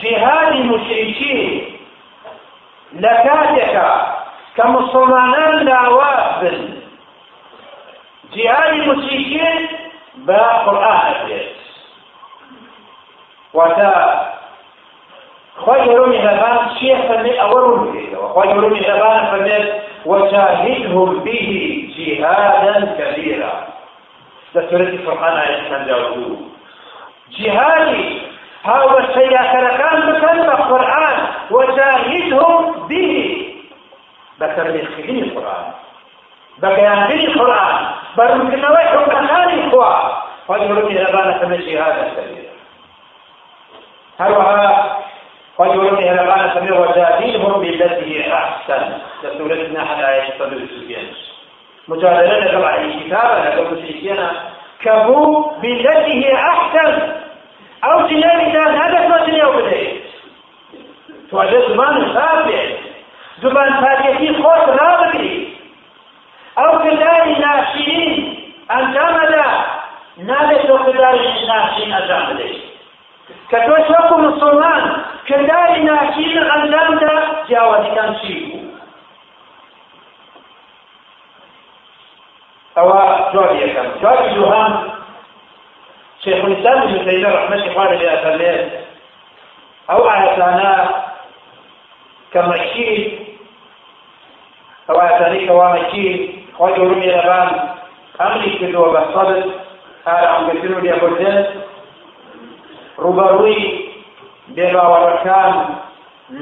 جیهادی 0.00 0.62
مشریکی 0.70 1.38
لە 3.02 3.12
کاتێکە 3.24 3.90
کە 4.56 4.64
مسلمانان 4.66 5.54
لاواز 5.68 6.24
بن 6.40 6.58
جیهادی 8.32 8.80
مشریکی 8.88 9.68
بە 10.26 10.40
قورئان 10.64 11.14
بێت 11.26 11.58
واتە 13.56 13.92
خواهی 15.62 15.84
گەورە 15.86 16.06
میهرەبان 16.12 16.58
چیە 16.76 16.96
فەرمێ 17.06 17.32
ئەوە 17.40 17.58
ڕوون 17.64 17.80
بکەیتەوە 17.84 19.12
فەرمێت 19.30 19.66
وجاهدهم 20.06 21.10
به 21.24 21.40
جهادا 21.96 22.74
كبيرا. 22.98 23.54
لسورة 24.54 24.82
الفرقان 24.82 25.36
آية 25.36 25.68
52 25.68 26.50
جهادي 27.30 28.27
هاو 28.64 28.98
السياكركان 28.98 30.12
بكن 30.12 30.40
القرآن 30.40 31.26
وجاهدهم 31.50 32.86
به. 32.88 33.44
بتربيخ 34.40 34.88
القرآن. 34.98 35.72
بكيان 36.58 37.02
القرآن. 37.02 37.86
برمكنوي 38.16 38.76
حكمان 38.76 39.68
إخوة 39.68 40.22
فاجروا 40.48 40.90
إلى 40.90 41.06
فمن 41.40 41.58
جهادا 41.58 42.08
كبيرا 42.08 42.52
هروها. 44.20 44.98
رجل 45.60 46.08
إهلمان 46.08 46.50
سميه 46.54 46.80
وجادلهم 46.80 47.60
بالتي 47.60 48.24
هي 48.24 48.32
أحسن. 48.32 48.98
لسورة 49.22 49.54
النحل 49.54 50.04
آية 50.04 50.22
165 50.38 51.14
مجادلة 51.88 52.58
قبل 52.58 52.84
الكتاب 52.84 53.58
لقد 53.58 53.80
سيكينا 53.86 54.30
كبو 54.80 55.50
بالتي 55.62 56.26
هي 56.26 56.34
أحسن. 56.34 57.17
او 57.86 58.08
جلەویدا 58.08 58.64
نادەتوانێو 58.78 59.52
بدەیت 59.56 60.04
تو 61.30 61.42
لە 61.50 61.58
زمان 61.68 61.94
خاب 62.14 62.38
بێت 62.46 62.72
زمان 63.42 63.68
او 63.82 64.34
خۆت 64.42 64.64
ڕابدی 64.78 65.34
شین 66.62 66.70
کرداری 66.84 67.34
ناشرین 67.44 68.12
ئەنجامەدا 68.72 69.48
نابێت 70.28 70.62
تۆ 70.68 70.76
کرداری 70.86 71.46
ناشرین 71.50 71.90
ئەنجام 71.96 72.24
بدەیت 72.30 72.62
کە 73.50 73.58
شو 73.66 73.76
شەکو 73.88 74.16
مسلمان 74.26 74.82
کرداری 75.28 75.82
ناشرین 75.90 76.38
ئەنجامدا 76.50 77.14
جیاوازەکان 77.48 78.10
چی 78.20 78.34
بوو 78.44 78.68
او 82.78 82.88
جۆر 83.32 83.50
یەکەم 83.62 83.88
جۆری 84.02 84.34
دووهەم 84.34 84.72
شيخ 86.24 86.44
الإسلام 86.44 86.82
ابن 86.82 87.04
تيمية 87.04 87.28
رحمة 87.28 87.56
الله 87.56 87.80
عليه 87.80 88.14
أفرميت 88.14 88.72
أو 89.90 90.10
آياتنا 90.10 90.90
كمكين 92.32 93.24
أو 94.90 95.00
آياتني 95.00 95.46
كوامكين 95.46 96.46
خواجه 96.58 96.82
رمي 96.82 97.06
لبان. 97.06 97.68
أمري 98.20 98.50
كدو 98.58 98.92
بالصبر 98.92 99.42
هذا 100.06 100.26
عم 100.26 100.50
قلتنوا 100.50 100.80
لي 100.80 100.94
أبو 100.94 101.06
ڕوبەڕووی 103.02 103.62
بێباوەڕەکان 104.54 105.52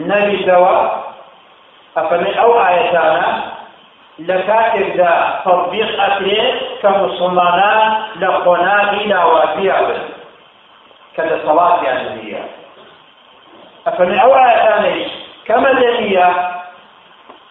نەبیتەوە 0.09 0.77
ئەفەرمێ 1.97 2.33
ئەو 2.41 2.53
ئاەتانە 2.61 3.31
لە 4.29 4.37
کاتێکدا 4.49 5.15
تەطبیق 5.45 5.91
ئەکرێت 6.01 6.57
خۆناغی 8.45 9.03
لاوازیە 9.11 9.79
بن 9.87 10.03
کە 11.15 11.23
لە 11.29 11.37
سەڵاتیان 11.45 12.01
نییە 12.17 12.43
ئەفەرمێ 13.87 14.19
ئەو 14.23 14.33
ئاەتانەی 14.39 15.01
کەمە 15.47 15.73
دەنیە 15.81 16.29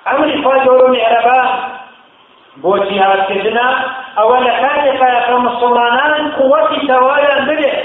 ئەمری 0.07 0.35
خوا 0.41 0.55
گەورە 0.65 0.88
میهرەبان 0.93 1.47
بۆ 2.61 2.71
جیهادکردنە 2.88 3.67
ئەوە 4.17 4.38
لە 4.45 4.53
کاتێکە 4.61 5.09
کە 5.27 5.35
مسلمانان 5.47 6.13
قوەتی 6.38 6.79
تەوایان 6.89 7.41
ببێت 7.49 7.79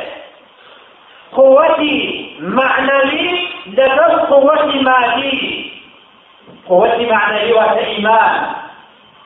قوتي 1.37 1.99
معنوي 2.41 3.49
لدل 3.67 4.13
قوتي 4.31 4.79
مادي 4.89 5.73
قوتي 6.69 7.05
معنوي 7.13 7.53
وات 7.53 7.77
إيمان 7.79 8.35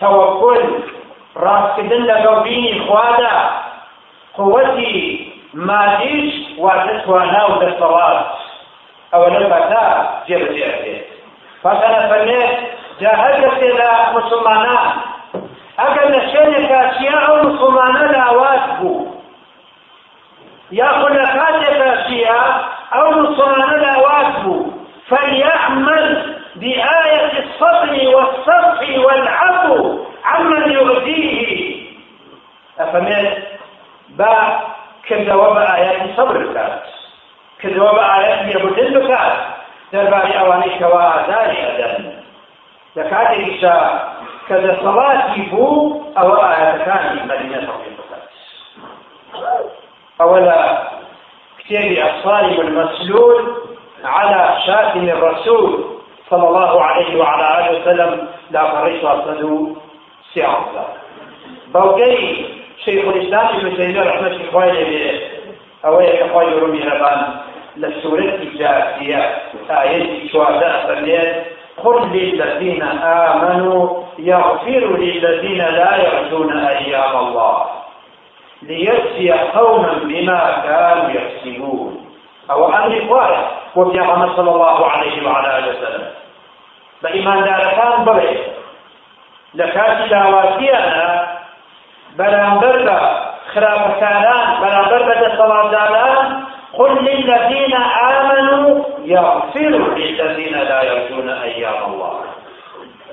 توكل 0.01 0.63
راس 1.37 1.77
كدن 1.77 2.03
لقوبيني 2.03 2.89
خوادا 2.89 3.51
قوتي 4.35 5.33
ماديش 5.55 6.35
واتتوانا 6.59 7.45
ودستوات 7.45 8.27
أولا 9.15 9.49
بتا 9.49 10.23
جيب 10.27 10.53
جيب 10.53 11.03
فكان 11.63 12.09
فنيت 12.11 12.59
جاهدت 13.01 13.63
إلى 13.63 13.89
مسلمانان 14.15 15.15
ئەگەر 15.79 16.07
لە 16.15 16.21
شوێنێکا 16.31 16.81
چیا 16.97 17.17
ئەو 17.27 17.37
مسلمانە 17.49 18.05
لاوات 18.15 18.65
بوو. 18.79 19.07
لە 21.17 21.27
کاتێکا 21.37 21.91
چیا 22.07 22.41
ئەو 22.95 23.07
مسلمانە 23.23 23.77
لاوات 23.87 24.31
بوو. 24.43 24.73
فليعمل 25.09 26.07
بآية 26.61 27.33
الصبر 27.45 27.91
والصفح 28.15 28.81
والعفو. 29.05 29.81
عمن 30.25 30.73
يؤذيه 30.73 31.85
أفهمت 32.81 33.43
با 34.19 34.35
ئاياتی 35.11 36.15
سەبر 36.17 36.39
بکات 36.39 36.83
کردەوە 37.61 37.91
بە 37.97 38.03
ئاياتی 38.11 38.51
یەبودن 38.55 38.91
بکات 38.97 39.33
دەربارەی 39.93 40.37
ئەوانەی 40.39 40.79
کەوا 40.81 41.03
ئازاری 41.13 41.59
ئەدەن 41.67 42.03
لە 42.97 43.03
کاتێکیشا 43.11 43.79
کە 44.49 44.57
دەسەڵاتی 44.65 45.43
بوو 45.51 46.03
ئەوە 46.17 46.37
ئاەتەکانی 46.45 47.21
مەدینە 47.31 47.61
تەڵقین 47.67 47.95
بکات 47.99 48.25
ئەوە 50.21 50.39
لە 50.47 50.59
كتاب 51.59 51.91
الصارم 52.09 52.61
المسلول 52.67 53.39
على 54.05 54.43
شاتم 54.67 55.05
الرسول 55.17 55.85
صلى 56.31 56.47
الله 56.49 56.83
عليه 56.85 57.11
وعلى 57.21 57.45
آله 57.59 57.81
وسلم 57.81 58.29
لا 58.51 58.63
فريش 58.71 59.05
أصله 59.05 59.77
سياسة. 60.35 60.85
بوجي 61.75 62.47
شيخ 62.85 63.05
الإسلام 63.09 63.47
ابن 63.47 63.77
تيمية 63.77 64.03
رحمة 64.03 64.27
الله 64.27 64.61
عليه 64.63 65.21
أو 65.85 66.01
يتقال 66.01 66.63
رمي 66.63 66.81
ربان 66.81 67.37
لسورة 67.77 68.35
الجاثية 68.35 69.39
آية 69.71 70.29
شهداء 70.33 70.87
فليت 70.87 71.45
قل 71.85 72.09
للذين 72.13 72.83
آمنوا 73.03 74.03
يغفر 74.19 74.97
للذين 74.97 75.59
لا 75.59 75.97
يرجون 75.97 76.59
أيام 76.59 77.17
الله. 77.17 77.67
ليجزي 78.63 79.33
قوما 79.33 79.93
بما 80.05 80.63
كانوا 80.67 81.11
يكسبون. 81.11 82.07
أو 82.51 82.69
أمر 82.69 82.99
قال 82.99 83.47
وفي 83.77 84.01
صلى 84.37 84.51
الله 84.51 84.87
عليه 84.91 85.27
وعلى 85.27 85.59
آله 85.59 85.69
وسلم. 85.69 86.11
بإيمان 87.03 87.45
دار 87.45 87.75
كان 87.77 88.05
بغي 89.55 89.67
لكاتي 89.67 90.09
داواتيانا 90.09 91.27
بلانبر 92.19 92.77
بە 92.87 92.99
خراپەکاران 93.53 94.47
بەرامبەر 94.63 95.03
بە 95.09 95.15
دەسەڵاتداران 95.23 96.27
قل 96.79 96.93
للذين 97.09 97.75
آمنوا 98.11 98.85
يغفروا 99.05 99.89
للذين 99.99 100.55
لا 100.71 100.83
يرجون 100.83 101.29
أيام 101.31 101.81
الله. 101.89 102.15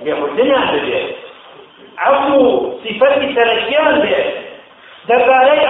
لێخوردنیان 0.03 0.65
ببێت 0.73 1.09
عفو 1.97 2.39
صفەتی 2.83 3.27
سەرەکیان 3.35 3.95
بێت 4.03 4.29
دەربارەی 5.09 5.61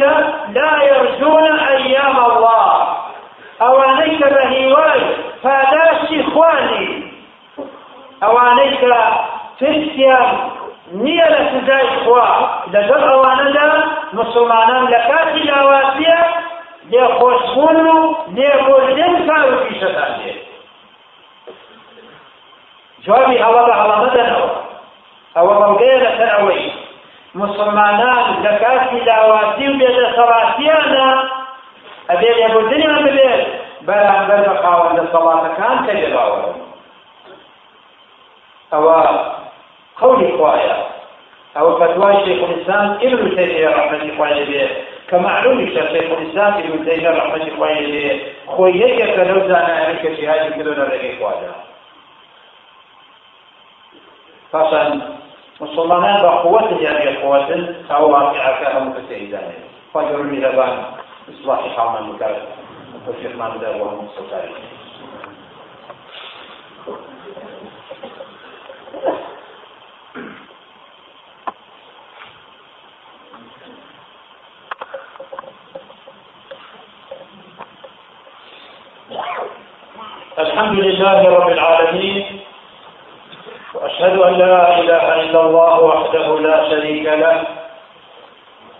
کە 0.00 0.12
لا 0.58 0.72
يرجون 0.90 1.46
أيام 1.76 2.16
الله. 2.28 2.66
ئەوانەی 3.60 4.12
کە 4.20 4.28
خوانی؟ 6.32 6.88
ئەوانەی 8.22 8.72
کە 8.80 8.86
ترسیان 9.62 10.28
نییە 11.02 11.26
لە 11.34 11.42
سزای 11.52 11.88
خوا. 12.04 12.28
لەگەڵ 12.74 13.02
ئەوانەدا 13.10 13.68
مسلمانان 14.18 14.84
لە 14.92 15.00
کاتی 15.08 15.42
لاواتیە 15.50 16.18
لێخۆشبوون 16.90 17.76
و 17.86 17.96
لێبوردن 18.36 19.14
کار 19.26 19.44
و 19.52 19.56
پیشەتان 19.64 20.12
دێت. 20.18 20.38
جوابی 23.04 23.36
ئەوە 23.42 23.62
بە 23.68 23.74
هەڵەمەدەنەوە 23.80 24.50
ئەوە 25.36 25.54
بەڵگەیە 25.60 25.98
لەسەر 26.04 26.30
ئەوەی. 26.36 26.72
مسلمانان 27.34 28.24
لە 28.44 28.52
کاتی 28.62 29.00
داواتی 29.08 29.66
و 29.68 29.78
بێدەسەڵاتیانە 29.80 31.08
ئەبێ 32.10 32.30
لێبوردنیان 32.38 32.98
ببێت 33.06 33.42
بەرامبەر 33.86 34.40
بە 34.48 34.54
خاوەندە 34.62 35.04
سەڵاتەکان 35.12 35.76
کە 35.84 35.92
لێباوە 35.98 36.40
ئەوە 38.72 38.98
قولی 40.02 40.28
خوایە 40.36 40.76
ئەو 41.56 41.68
فتوای 41.80 42.16
شيخ 42.24 42.40
الإسلام 42.48 42.88
ابن 43.06 43.36
تيمية 43.36 43.68
رحمة 43.68 44.02
الله 44.02 44.26
عليه 44.26 44.68
كمعلوم 45.10 45.58
شيخ 45.66 45.90
الإسلام 46.18 46.52
ابن 46.54 46.84
تيمية 46.86 47.10
رحمة 47.10 47.44
الله 47.50 47.66
عليه 47.66 48.22
خويك 48.46 49.18
لو 49.18 49.38
زانا 49.48 49.72
أمريكا 49.86 50.14
شهادة 50.16 50.56
كدون 50.56 50.72
الرقيق 50.72 51.26
واجه 51.26 51.52
پاشان 54.52 55.02
مسلمانان 55.60 56.16
بە 56.22 56.30
قوتن 56.44 56.78
یان 56.86 56.96
بێقوتن 57.04 57.62
ئەو 57.90 58.02
واقعەکە 58.14 58.66
هەموو 58.74 58.94
کەسێ 58.96 59.16
دانێ 59.32 59.58
خوا 59.92 60.00
گەورە 60.08 60.26
میهرەبان 60.30 60.74
إصلاح 61.32 61.60
حالنا 61.76 62.00
بکات 62.08 62.36
توفیق 63.06 63.32
من 63.40 63.50
بده 63.54 63.68
اللهم 63.74 64.08
صل 64.16 64.34
عليه 64.34 64.82
الحمد 80.42 80.78
لله 80.80 81.20
رب 81.36 81.48
العالمين 81.48 82.40
وأشهد 83.74 84.18
أن 84.18 84.32
لا 84.44 84.78
إله 84.80 85.06
إلا 85.20 85.40
الله 85.46 85.74
وحده 85.90 86.26
لا 86.40 86.56
شريك 86.70 87.06
له 87.06 87.36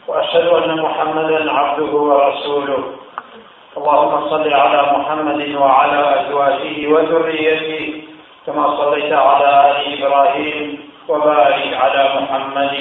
وأشهد 0.08 0.46
أن 0.46 0.80
محمدا 0.82 1.52
عبده 1.52 1.92
ورسوله. 2.08 2.82
اللهم 3.76 4.14
صل 4.30 4.46
على 4.62 4.80
محمد 4.96 5.40
وعلى 5.62 6.00
أزواجه 6.20 6.76
وذريته 6.92 8.02
كما 8.46 8.64
صليت 8.80 9.12
على 9.12 9.48
آل 9.70 9.78
إبراهيم 9.96 10.78
وبارك 11.08 11.68
على 11.82 12.02
محمد 12.20 12.76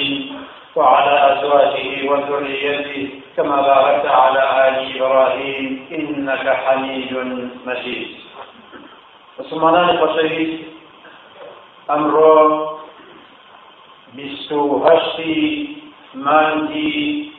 وعلى 0.76 1.14
أزواجه 1.32 1.88
وذريته 2.10 3.08
كما 3.36 3.56
باركت 3.70 4.06
على 4.06 4.42
آل 4.68 4.76
إبراهيم 4.96 5.64
إنك 5.98 6.46
حميد 6.64 7.10
مجيد. 7.66 8.08
مسلمان 9.38 9.96
قصير 9.98 10.58
ئەمڕۆ 11.88 12.36
بیست 14.16 14.52
و 14.52 14.84
هەشتی 14.86 15.68
مانگی 16.14 17.32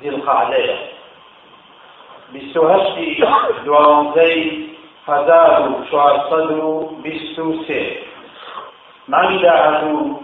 زیلقعدەیە 0.00 0.78
بیست 2.32 2.56
و 2.56 2.68
هەشتی 2.72 3.24
دوانزەی 3.64 4.40
هەزار 5.08 5.68
و 5.68 5.84
چوارسەد 5.90 6.50
و 6.50 6.70
بیست 7.02 7.38
و 7.38 7.64
سێ 7.66 7.82
مانگی 9.08 9.38
داهاتوو 9.38 10.18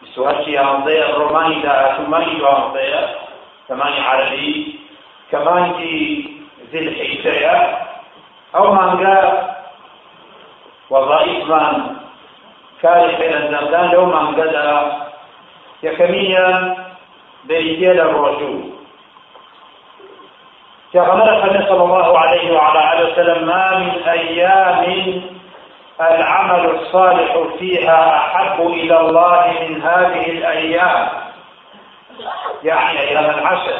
بیست 0.00 0.18
و 0.18 0.28
هەشتی 0.28 0.50
یانزەیە 0.58 1.06
ڕۆمانی 1.18 1.62
داهاتوو 1.66 2.10
مانگی 2.12 2.36
دوانزەیە 2.40 3.02
زمانی 3.68 4.00
عەربی 4.08 4.78
کە 5.30 5.38
مانگی 5.46 5.98
زیلحیجەیە 6.70 7.56
وەظائفمان 10.90 11.76
کاری 12.82 13.16
پێنەنجامدان 13.18 13.86
لەو 13.92 14.04
مانگەدا 14.14 14.70
یەکەمینیان 15.86 16.62
بریتێ 17.48 17.92
لە 17.98 18.04
ڕۆژوو 18.14 18.76
كما 20.92 21.20
قال 21.24 21.66
صلى 21.68 21.82
الله 21.82 22.18
عليه 22.18 22.52
وعلى 22.56 22.80
آله 22.92 23.12
وسلم 23.12 23.46
ما 23.46 23.78
من 23.78 23.92
أيام 24.08 24.82
العمل 26.00 26.64
الصالح 26.74 27.32
فيها 27.58 28.16
أحب 28.16 28.66
إلى 28.66 29.00
الله 29.00 29.44
من 29.68 29.82
هذه 29.82 30.30
الأيام؟ 30.30 31.08
يعني 32.62 33.00
أيام 33.00 33.24
العشر. 33.24 33.78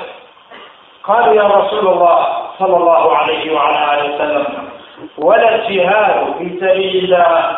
قالوا 1.05 1.35
يا 1.35 1.47
رسول 1.59 1.89
الله 1.89 2.19
صلى 2.59 2.77
الله 2.77 3.17
عليه 3.17 3.55
وعلى 3.55 3.95
آله 3.95 4.15
وسلم 4.15 4.76
ولا 5.19 5.55
الجهاد 5.55 6.35
في 6.39 6.59
سبيل 6.61 7.05
الله. 7.05 7.57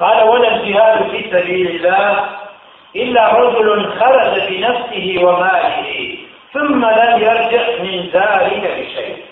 قال 0.00 0.28
ولا 0.28 0.56
الجهاد 0.56 1.10
في 1.10 1.30
سبيل 1.30 1.66
الله 1.76 2.24
إلا 2.96 3.34
رجل 3.34 3.92
خرج 4.00 4.48
بنفسه 4.48 5.24
وماله 5.24 6.18
ثم 6.52 6.84
لم 6.84 7.22
يرجع 7.22 7.82
من 7.82 8.08
ذلك 8.12 8.62
بشيء. 8.78 9.24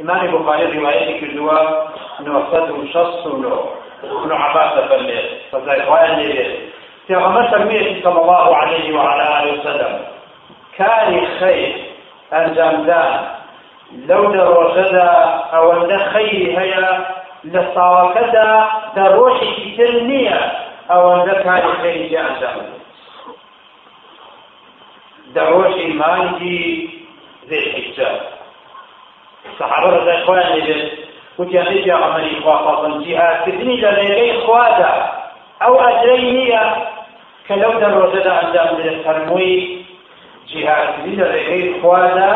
إمام 0.00 0.26
البخاري 0.26 0.78
رواية 0.78 1.20
كردوا 1.20 1.88
نوصده 2.20 2.92
شخص 2.92 3.26
له 3.26 3.70
ابن 4.04 4.32
عباس 4.32 4.88
فليه 4.88 5.38
فزي 5.52 5.84
رواية 5.84 6.16
ليه 6.16 6.58
في 7.06 7.14
ترمية 7.50 8.02
صلى 8.02 8.20
الله 8.22 8.56
عليه 8.56 8.96
وعلى 8.96 9.42
آله 9.42 9.60
وسلم. 9.60 10.00
كان 10.78 11.26
خير 11.40 11.84
أنجام 12.32 12.82
دان 12.82 13.41
لو 14.08 14.32
دروجدا 14.32 15.10
أو 15.54 15.72
أن 15.72 15.98
خير 15.98 16.60
هيا 16.60 17.22
لە 17.50 17.62
ساڵەکەدا 17.74 18.48
دەڕۆژێکی 18.96 19.68
تر 19.76 19.92
نییە 20.08 20.38
ئەوەندە 20.90 21.34
کاری 21.44 21.72
خێریجی 21.80 22.18
ئەنجام 22.22 22.58
دەڕۆژی 25.34 25.88
مانگی 26.00 26.62
ذێحیجە 27.48 28.10
سەحابە 29.58 29.88
ڕزای 29.94 30.22
خۆیان 30.26 30.48
لێبێت 30.54 30.82
وتیان 31.38 31.66
لێ 31.70 31.78
پێغەمبەری 31.86 32.40
خوا 32.42 32.56
فەڵن 32.64 32.94
جیهادکردنی 33.04 33.76
لە 33.82 33.90
ڕێگەی 33.98 34.32
خوادا 34.44 34.92
ئەو 35.62 35.74
ئەجرەی 35.84 36.24
نییە 36.36 36.64
کە 37.46 37.54
لەو 37.62 37.72
دەڕۆژەدا 37.82 38.32
ئەنجام 38.38 38.68
بدرێت 38.72 38.98
فەرمووی 39.04 39.56
جیهادکردنی 40.50 41.16
لە 41.20 41.26
ڕێگەی 41.32 41.64
خوادا 41.80 42.32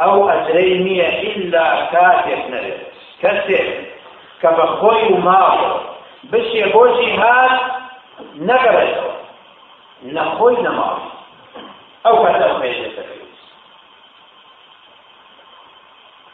ئەو 0.00 0.16
ئەجرەی 0.30 0.74
نییە 0.86 1.08
ئیلا 1.22 1.66
کاتێک 1.92 2.42
نەبێت 2.52 2.80
کەسێک 3.22 3.68
کە 4.40 4.50
بە 4.56 4.66
خۆی 4.78 5.04
و 5.12 5.16
ماڵ 5.26 5.58
بچێ 6.30 6.64
بۆ 6.72 6.82
جیهاد 6.96 7.54
نەگەڕێتەوە 8.48 9.14
نەخۆی 10.14 10.56
نەماڵی 10.66 11.10
ئەو 12.04 12.16
کاتە 12.24 12.48
خێزێتەکەی 12.58 13.24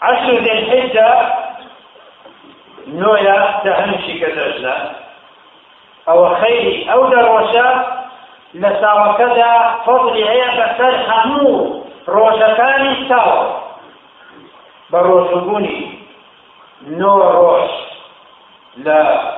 عشر 0.03 0.40
ذي 0.44 0.51
الحجة 0.51 1.11
نويا 2.87 3.61
تهمشي 3.64 4.20
كدرجنا 4.20 4.77
أو 6.09 6.35
خيري 6.35 6.92
أو 6.92 7.07
دروشة 7.07 7.85
لساوكدا 8.55 9.77
فضل 9.87 10.25
بسر 10.59 10.94
همو 11.09 11.85
روشكاني 12.08 13.08
ساو 13.08 13.60
بروشبوني 14.90 15.98
نو 16.86 17.22
روش 17.22 17.70
لا 18.76 19.30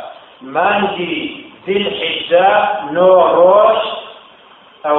مانجي 0.42 1.44
ذي 1.66 1.76
الحجة 1.76 2.80
نو 2.90 3.26
روش 3.26 3.82
أو 4.86 4.98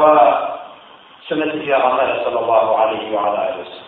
سنة 1.30 1.44
الجامعة 1.44 2.24
صلى 2.24 2.40
الله 2.40 2.78
عليه 2.80 3.16
وعلى 3.16 3.50
آله 3.50 3.62
وسلم. 3.62 3.84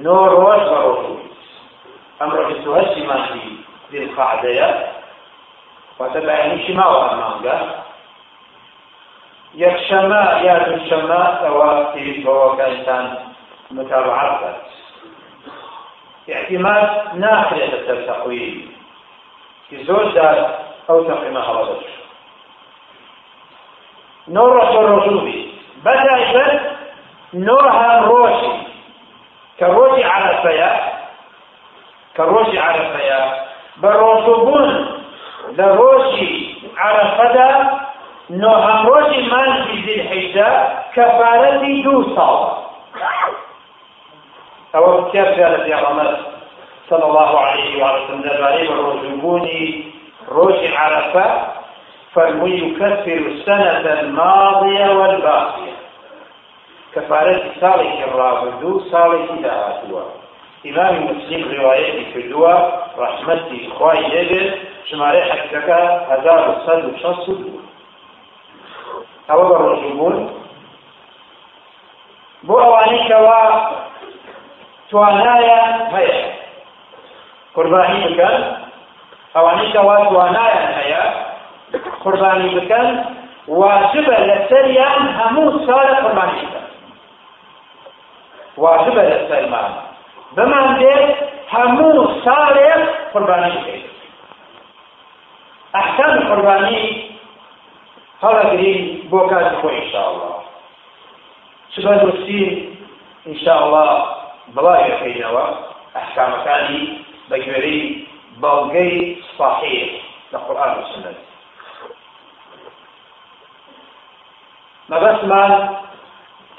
نور 0.00 0.28
روش 0.28 0.62
بروشو 0.68 1.16
أمر 2.22 2.52
بسوهش 2.52 2.98
ما 2.98 3.26
في 3.26 3.40
ذي 3.90 4.04
القعدة 4.04 4.88
وتبعني 5.98 6.66
شما 6.66 6.86
وأمانجا 6.86 7.82
یەکشەمە 9.54 10.22
یا 10.46 10.56
دووشەمە 10.64 11.22
ئەوە 11.42 11.68
پێویستەوەەکانتان 11.92 13.06
متابعات 13.76 14.34
بات 14.40 14.60
احتیمال 16.28 16.84
ناخرێتە 17.22 17.78
سەر 17.86 17.98
تەقویم 18.08 18.56
زۆر 19.88 20.04
جار 20.14 20.38
ئەو 20.88 20.98
تەقیمە 21.08 21.42
هەڵە 21.48 21.64
دەچێت 21.68 22.02
نۆ 24.34 24.44
ڕۆژ 24.54 24.72
ڕۆژوو 24.88 25.20
بیت 25.26 25.48
بەتایبەت 25.84 26.54
نۆ 27.46 27.58
هەم 27.76 28.00
ڕۆژی. 28.10 28.54
کە 29.58 29.66
ڕۆژی 29.76 30.04
عەرەفەیە 30.12 30.70
کە 32.16 32.22
ڕۆژی 32.32 32.58
عەرەفەیە 32.66 33.20
بە 33.80 33.90
ڕۆژوو 34.00 34.36
بوون 34.44 34.68
لە 35.56 35.66
ڕۆژی 35.78 36.32
عەرەفەدا 36.82 37.50
من 38.30 39.64
في 39.64 39.80
ذي 39.80 40.00
الحجة 40.00 40.68
كفارتي 40.94 41.82
دو 41.82 42.16
صالة 42.16 42.58
أو 44.74 45.10
كيف 45.10 45.24
قالت 45.24 45.68
يا 45.68 45.76
رمضان 45.76 46.16
صلى 46.90 47.04
الله 47.04 47.38
عليه 47.38 47.84
وسلم 47.84 48.20
دباري 48.22 48.68
بروشبوني 48.68 49.84
روشي 50.28 50.76
عرفة 50.76 51.46
فالميكفر 52.14 53.12
السنة 53.12 54.00
الماضية 54.00 54.86
والباقية 54.90 55.72
كفارة 56.94 57.42
صالح 57.60 58.02
الرابدو 58.08 58.80
صالح 58.90 59.30
داهاتوا 59.42 60.02
إمام 60.66 61.04
مسلم 61.04 61.60
رواية 61.60 62.14
كدوا 62.14 62.54
رحمتي 62.98 63.68
إخوائي 63.72 64.22
لبن 64.22 64.54
شماري 64.90 65.22
حكتك 65.32 65.70
هزار 66.10 66.56
الصد 66.56 66.94
وشص 66.94 67.30
أو 69.30 69.48
بالرجوبون 69.48 70.42
بو 72.42 72.58
أواني 72.58 73.08
كوا 73.08 73.70
توانايا 74.90 75.88
هيا 75.96 76.32
قرباني 77.54 78.04
بكن 78.04 78.56
أواني 79.36 79.72
كوا 79.72 80.04
توانايا 80.04 80.78
هيا 80.78 81.26
قرباني 82.04 82.54
بكن 82.54 83.04
واجبة 83.48 84.16
لسريان 84.18 85.08
همو 85.08 85.66
سالة 85.66 85.94
قرباني 85.96 86.42
بكن 86.42 86.62
واجبە 88.56 89.02
لە 89.10 89.18
سەلمان 89.28 89.70
بمان 90.36 90.66
دێت 90.80 91.06
هەموو 91.52 92.08
ساڵێک 92.24 92.82
قوربانی 93.12 93.50
بکەیت 93.56 93.84
ئەحکام 95.74 96.14
قوربانی 96.28 96.82
هەڵەگرین 98.22 98.80
بۆ 99.10 99.20
کاتی 99.30 99.56
خۆی 99.60 99.74
ئینشاءڵڵا 99.78 100.32
سبە 101.74 101.92
نووسین 102.00 102.50
ئینشاءڵڵا 103.26 103.86
بڵای 104.54 104.90
بکەینەوە 104.92 105.44
ئەحکامەکانی 105.96 106.82
بە 107.28 107.36
گوێرەی 107.44 107.82
بەڵگەی 108.42 108.94
سپاحەیە 109.28 109.86
لە 110.32 110.38
قورآن 110.46 110.72
و 110.78 110.84
سنەت 110.92 111.18
مەبەستمان 114.90 115.52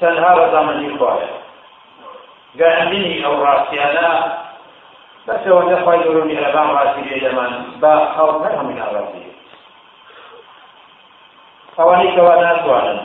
تەنها 0.00 0.30
بەزامەندی 0.38 0.90
خۆیە. 0.98 1.30
گەیاندنی 2.60 3.22
ئەو 3.24 3.34
ڕاستیانە 3.44 4.10
بەسەوەندەخوای 5.26 6.02
گەورمی 6.04 6.36
ئەلەبان 6.38 6.68
ڕاستی 6.76 7.04
لێ 7.08 7.18
لەمان 7.24 7.52
بە 7.82 7.92
خەڵ 8.14 8.30
نەهەمین 8.44 8.78
ئاڕاستی 8.82 9.23
کەوا 11.76 12.34
ناتوانن. 12.42 13.00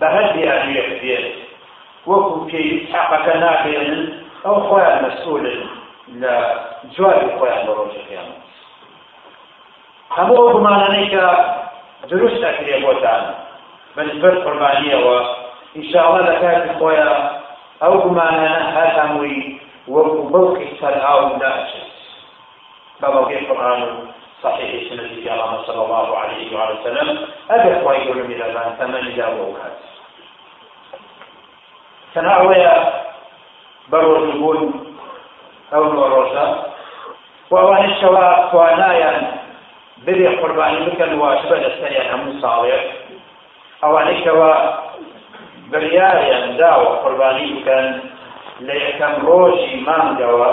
بە 0.00 0.06
هەر 0.14 0.26
دیاریەک 0.34 0.90
بێت 1.00 1.26
وەکو 2.10 2.34
پێی 2.50 2.68
حەقەکە 2.92 3.34
نابێنن 3.42 4.02
ئەو 4.44 4.56
خۆیان 4.68 4.96
مەسئولن 5.04 5.60
لە 6.22 6.34
جواری 6.94 7.28
خۆیان 7.38 7.62
بە 7.66 7.72
ڕۆژی 7.78 8.02
قیامەت. 8.08 8.42
هەموو 10.16 10.40
ئەو 10.40 10.52
گومانانەی 10.54 11.10
کە 11.12 11.24
دروست 12.10 12.40
ئەکرێ 12.46 12.76
بۆتان 12.84 13.22
بەنسبەت 13.96 14.36
قوربانیەوە. 14.44 15.18
ئینشاءڵڵا 15.76 16.20
لە 16.28 16.34
کاتی 16.40 16.70
خۆیان 16.78 17.20
ئەو 17.82 17.94
گومانانە 18.04 18.62
هەر 18.74 18.88
هەمووی 18.98 19.38
وەکو 19.94 20.20
بەڵقی 20.32 20.68
سەرهاو 20.80 21.20
ناچێت 21.42 21.90
بە 23.00 23.08
بەڵقی 23.14 23.38
قورآن 23.48 23.80
و 23.82 23.90
صحيح 24.42 24.88
سنة 24.90 25.02
الله 25.02 25.62
صلى 25.66 25.84
الله 25.84 26.18
عليه 26.18 26.56
وعلى 26.56 26.80
وسلم 26.80 27.28
أبي 27.50 27.76
أخوة 27.76 27.94
يقول 27.94 28.16
من 28.16 28.42
الآن 28.42 28.74
ثمن 28.78 29.16
جاوبات 29.16 29.72
تناوية 32.14 32.92
بروجبون 33.88 34.96
أو 35.74 35.92
نوروجا 35.92 36.62
وأوان 37.50 37.84
الشواء 37.84 38.48
توانايا 38.52 39.42
ببي 39.98 40.26
قرباني 40.26 40.86
بكن 40.86 41.18
واجبة 41.18 41.56
لسنيا 41.58 42.14
هم 42.14 42.40
صالح. 42.40 42.84
أوان 43.84 44.08
الشواء 44.08 44.82
بریاریان 45.72 46.56
داوە 46.60 46.88
قوربانی 47.02 47.46
بکەن 47.54 47.86
لە 48.66 48.74
یەکەم 48.84 49.14
ڕۆژی 49.26 49.74
مانگەوە 49.86 50.50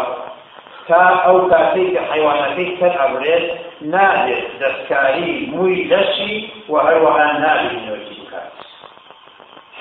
تا 0.90 1.02
ئەو 1.26 1.38
کاتەی 1.52 1.88
کە 1.94 2.02
حیوانەکەی 2.12 2.78
سەر 2.80 2.94
ئەبرێت 3.02 3.46
نادێت 3.94 4.46
دەستکاری 4.62 5.34
مووی 5.52 5.88
لەشی 5.92 6.36
و 6.70 6.74
هەروەها 6.86 7.28
نابێت 7.44 7.80
بکات 8.20 8.52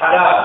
حرام 0.00 0.38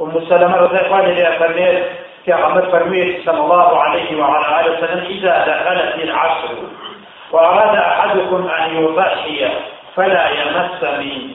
أم 0.00 0.12
سلمة 0.28 0.56
رضي 0.56 0.78
الله 0.78 0.96
عنها 0.96 1.38
فرميت 1.38 1.84
كعمر 2.26 2.70
فرميت 2.70 3.24
صلى 3.26 3.40
الله 3.40 3.78
عليه 3.82 4.18
وعلى 4.20 4.60
آله 4.60 4.78
وسلم 4.78 5.04
إذا 5.06 5.34
دخلت 5.50 5.94
العصر 6.04 6.54
وأراد 7.32 7.76
أحدكم 7.76 8.48
أن 8.48 8.76
يضحي 8.82 9.48
فلا 9.96 10.28
يمس 10.30 10.82
من 10.82 11.34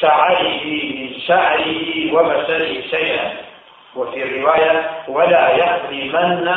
شعره 0.00 0.64
من 0.94 1.08
شعره 1.28 2.12
وبشره 2.14 2.80
شيئا. 2.90 3.32
وفي 3.96 4.42
رواية 4.42 4.90
ولا 5.08 5.48
يحرمن 5.48 6.48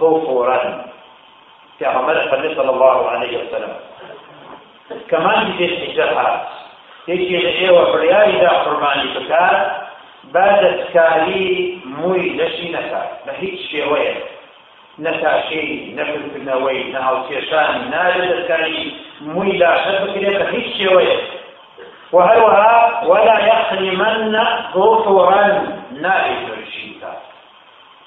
ظفرا. 0.00 0.84
كما 1.80 2.00
صلى 2.56 2.70
الله 2.70 3.10
عليه 3.10 3.38
وسلم. 3.38 3.76
كمان 5.10 5.52
في 5.52 5.64
الحجاب 5.64 6.40
يجي 7.08 7.48
أيوه 7.58 7.92
برياري 7.92 8.32
دا 8.32 8.48
قرباني 8.48 9.06
بكار 9.14 9.54
بعد 10.24 10.84
تكالي 10.84 11.78
موي 11.84 12.36
لشي 12.36 12.72
نكار 12.72 13.08
بهيج 13.26 13.58
شيء 13.70 13.92
وين. 13.92 14.16
نەتاشەی 14.98 15.90
نەفرکردنەوەی 15.98 16.80
نەهاوکێشانی 16.94 17.84
نالە 17.92 18.24
دەستکاری 18.30 18.82
مووی 19.20 19.58
لاشە 19.62 19.94
بکرێت 20.02 20.36
بە 20.40 20.46
هیچ 20.54 20.68
شێوەیە 20.78 21.18
وهروها 22.12 23.02
ولا 23.10 23.36
يحرمن 23.50 24.34
ظفرا. 24.74 25.46
نائب. 26.02 26.53
الشيطة 26.53 26.53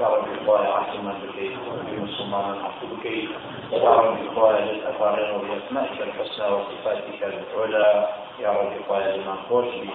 وصفاته 0.00 0.24
العلى 0.24 0.46
قال 0.46 0.60
الإخوة 0.60 0.68
عاصما 0.68 1.14
بكي 1.22 1.56
بمسلمان 1.90 2.58
عفو 2.64 2.86
بكي 2.96 3.28
قال 3.72 4.18
الإخوة 4.18 4.54
أقارنا 4.88 5.38
بأسمائك 5.38 6.00
الحسنى 6.02 6.46
وصفاتك 6.46 7.22
العلى 7.22 8.08
يا 8.40 8.50
رب 8.50 8.72
الإخوة 8.72 9.16
لمن 9.16 9.36
خوش 9.48 9.64
بي 9.64 9.90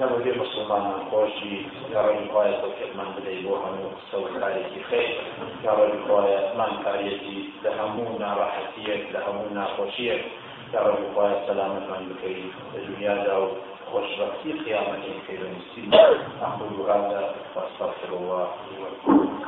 نبغي 0.00 0.38
مسلمان 0.38 0.92
خوشي 1.10 1.56
يا 1.92 2.00
رب 2.02 2.32
خويا 2.32 2.60
توكل 2.60 2.90
من 2.98 3.14
بدي 3.16 3.42
بوها 3.42 3.70
مستوى 3.70 4.40
كاريتي 4.40 4.82
خير 4.90 5.20
يا 5.64 5.70
رب 5.70 6.08
خويا 6.08 6.54
من 6.54 6.82
كاريتي 6.84 7.50
لهمونا 7.64 8.34
راحتيك 8.34 9.06
لهمونا 9.12 9.64
خوشيك 9.76 10.22
يا 10.74 10.80
رب 10.80 10.98
خويا 11.14 11.46
سلامة 11.46 11.80
من 11.80 12.08
بكي 12.08 12.44
الدنيا 12.74 13.14
داو 13.14 13.48
خوش 13.92 14.20
بختي 14.20 14.52
قيامتي 14.52 15.12
خير 15.26 15.40
المسلمين. 15.40 15.94
أقول 16.42 16.90
هذا 16.90 17.34
وأستغفر 17.56 18.16
الله 18.16 18.48
لي 18.70 18.76
ولكم. 18.82 19.42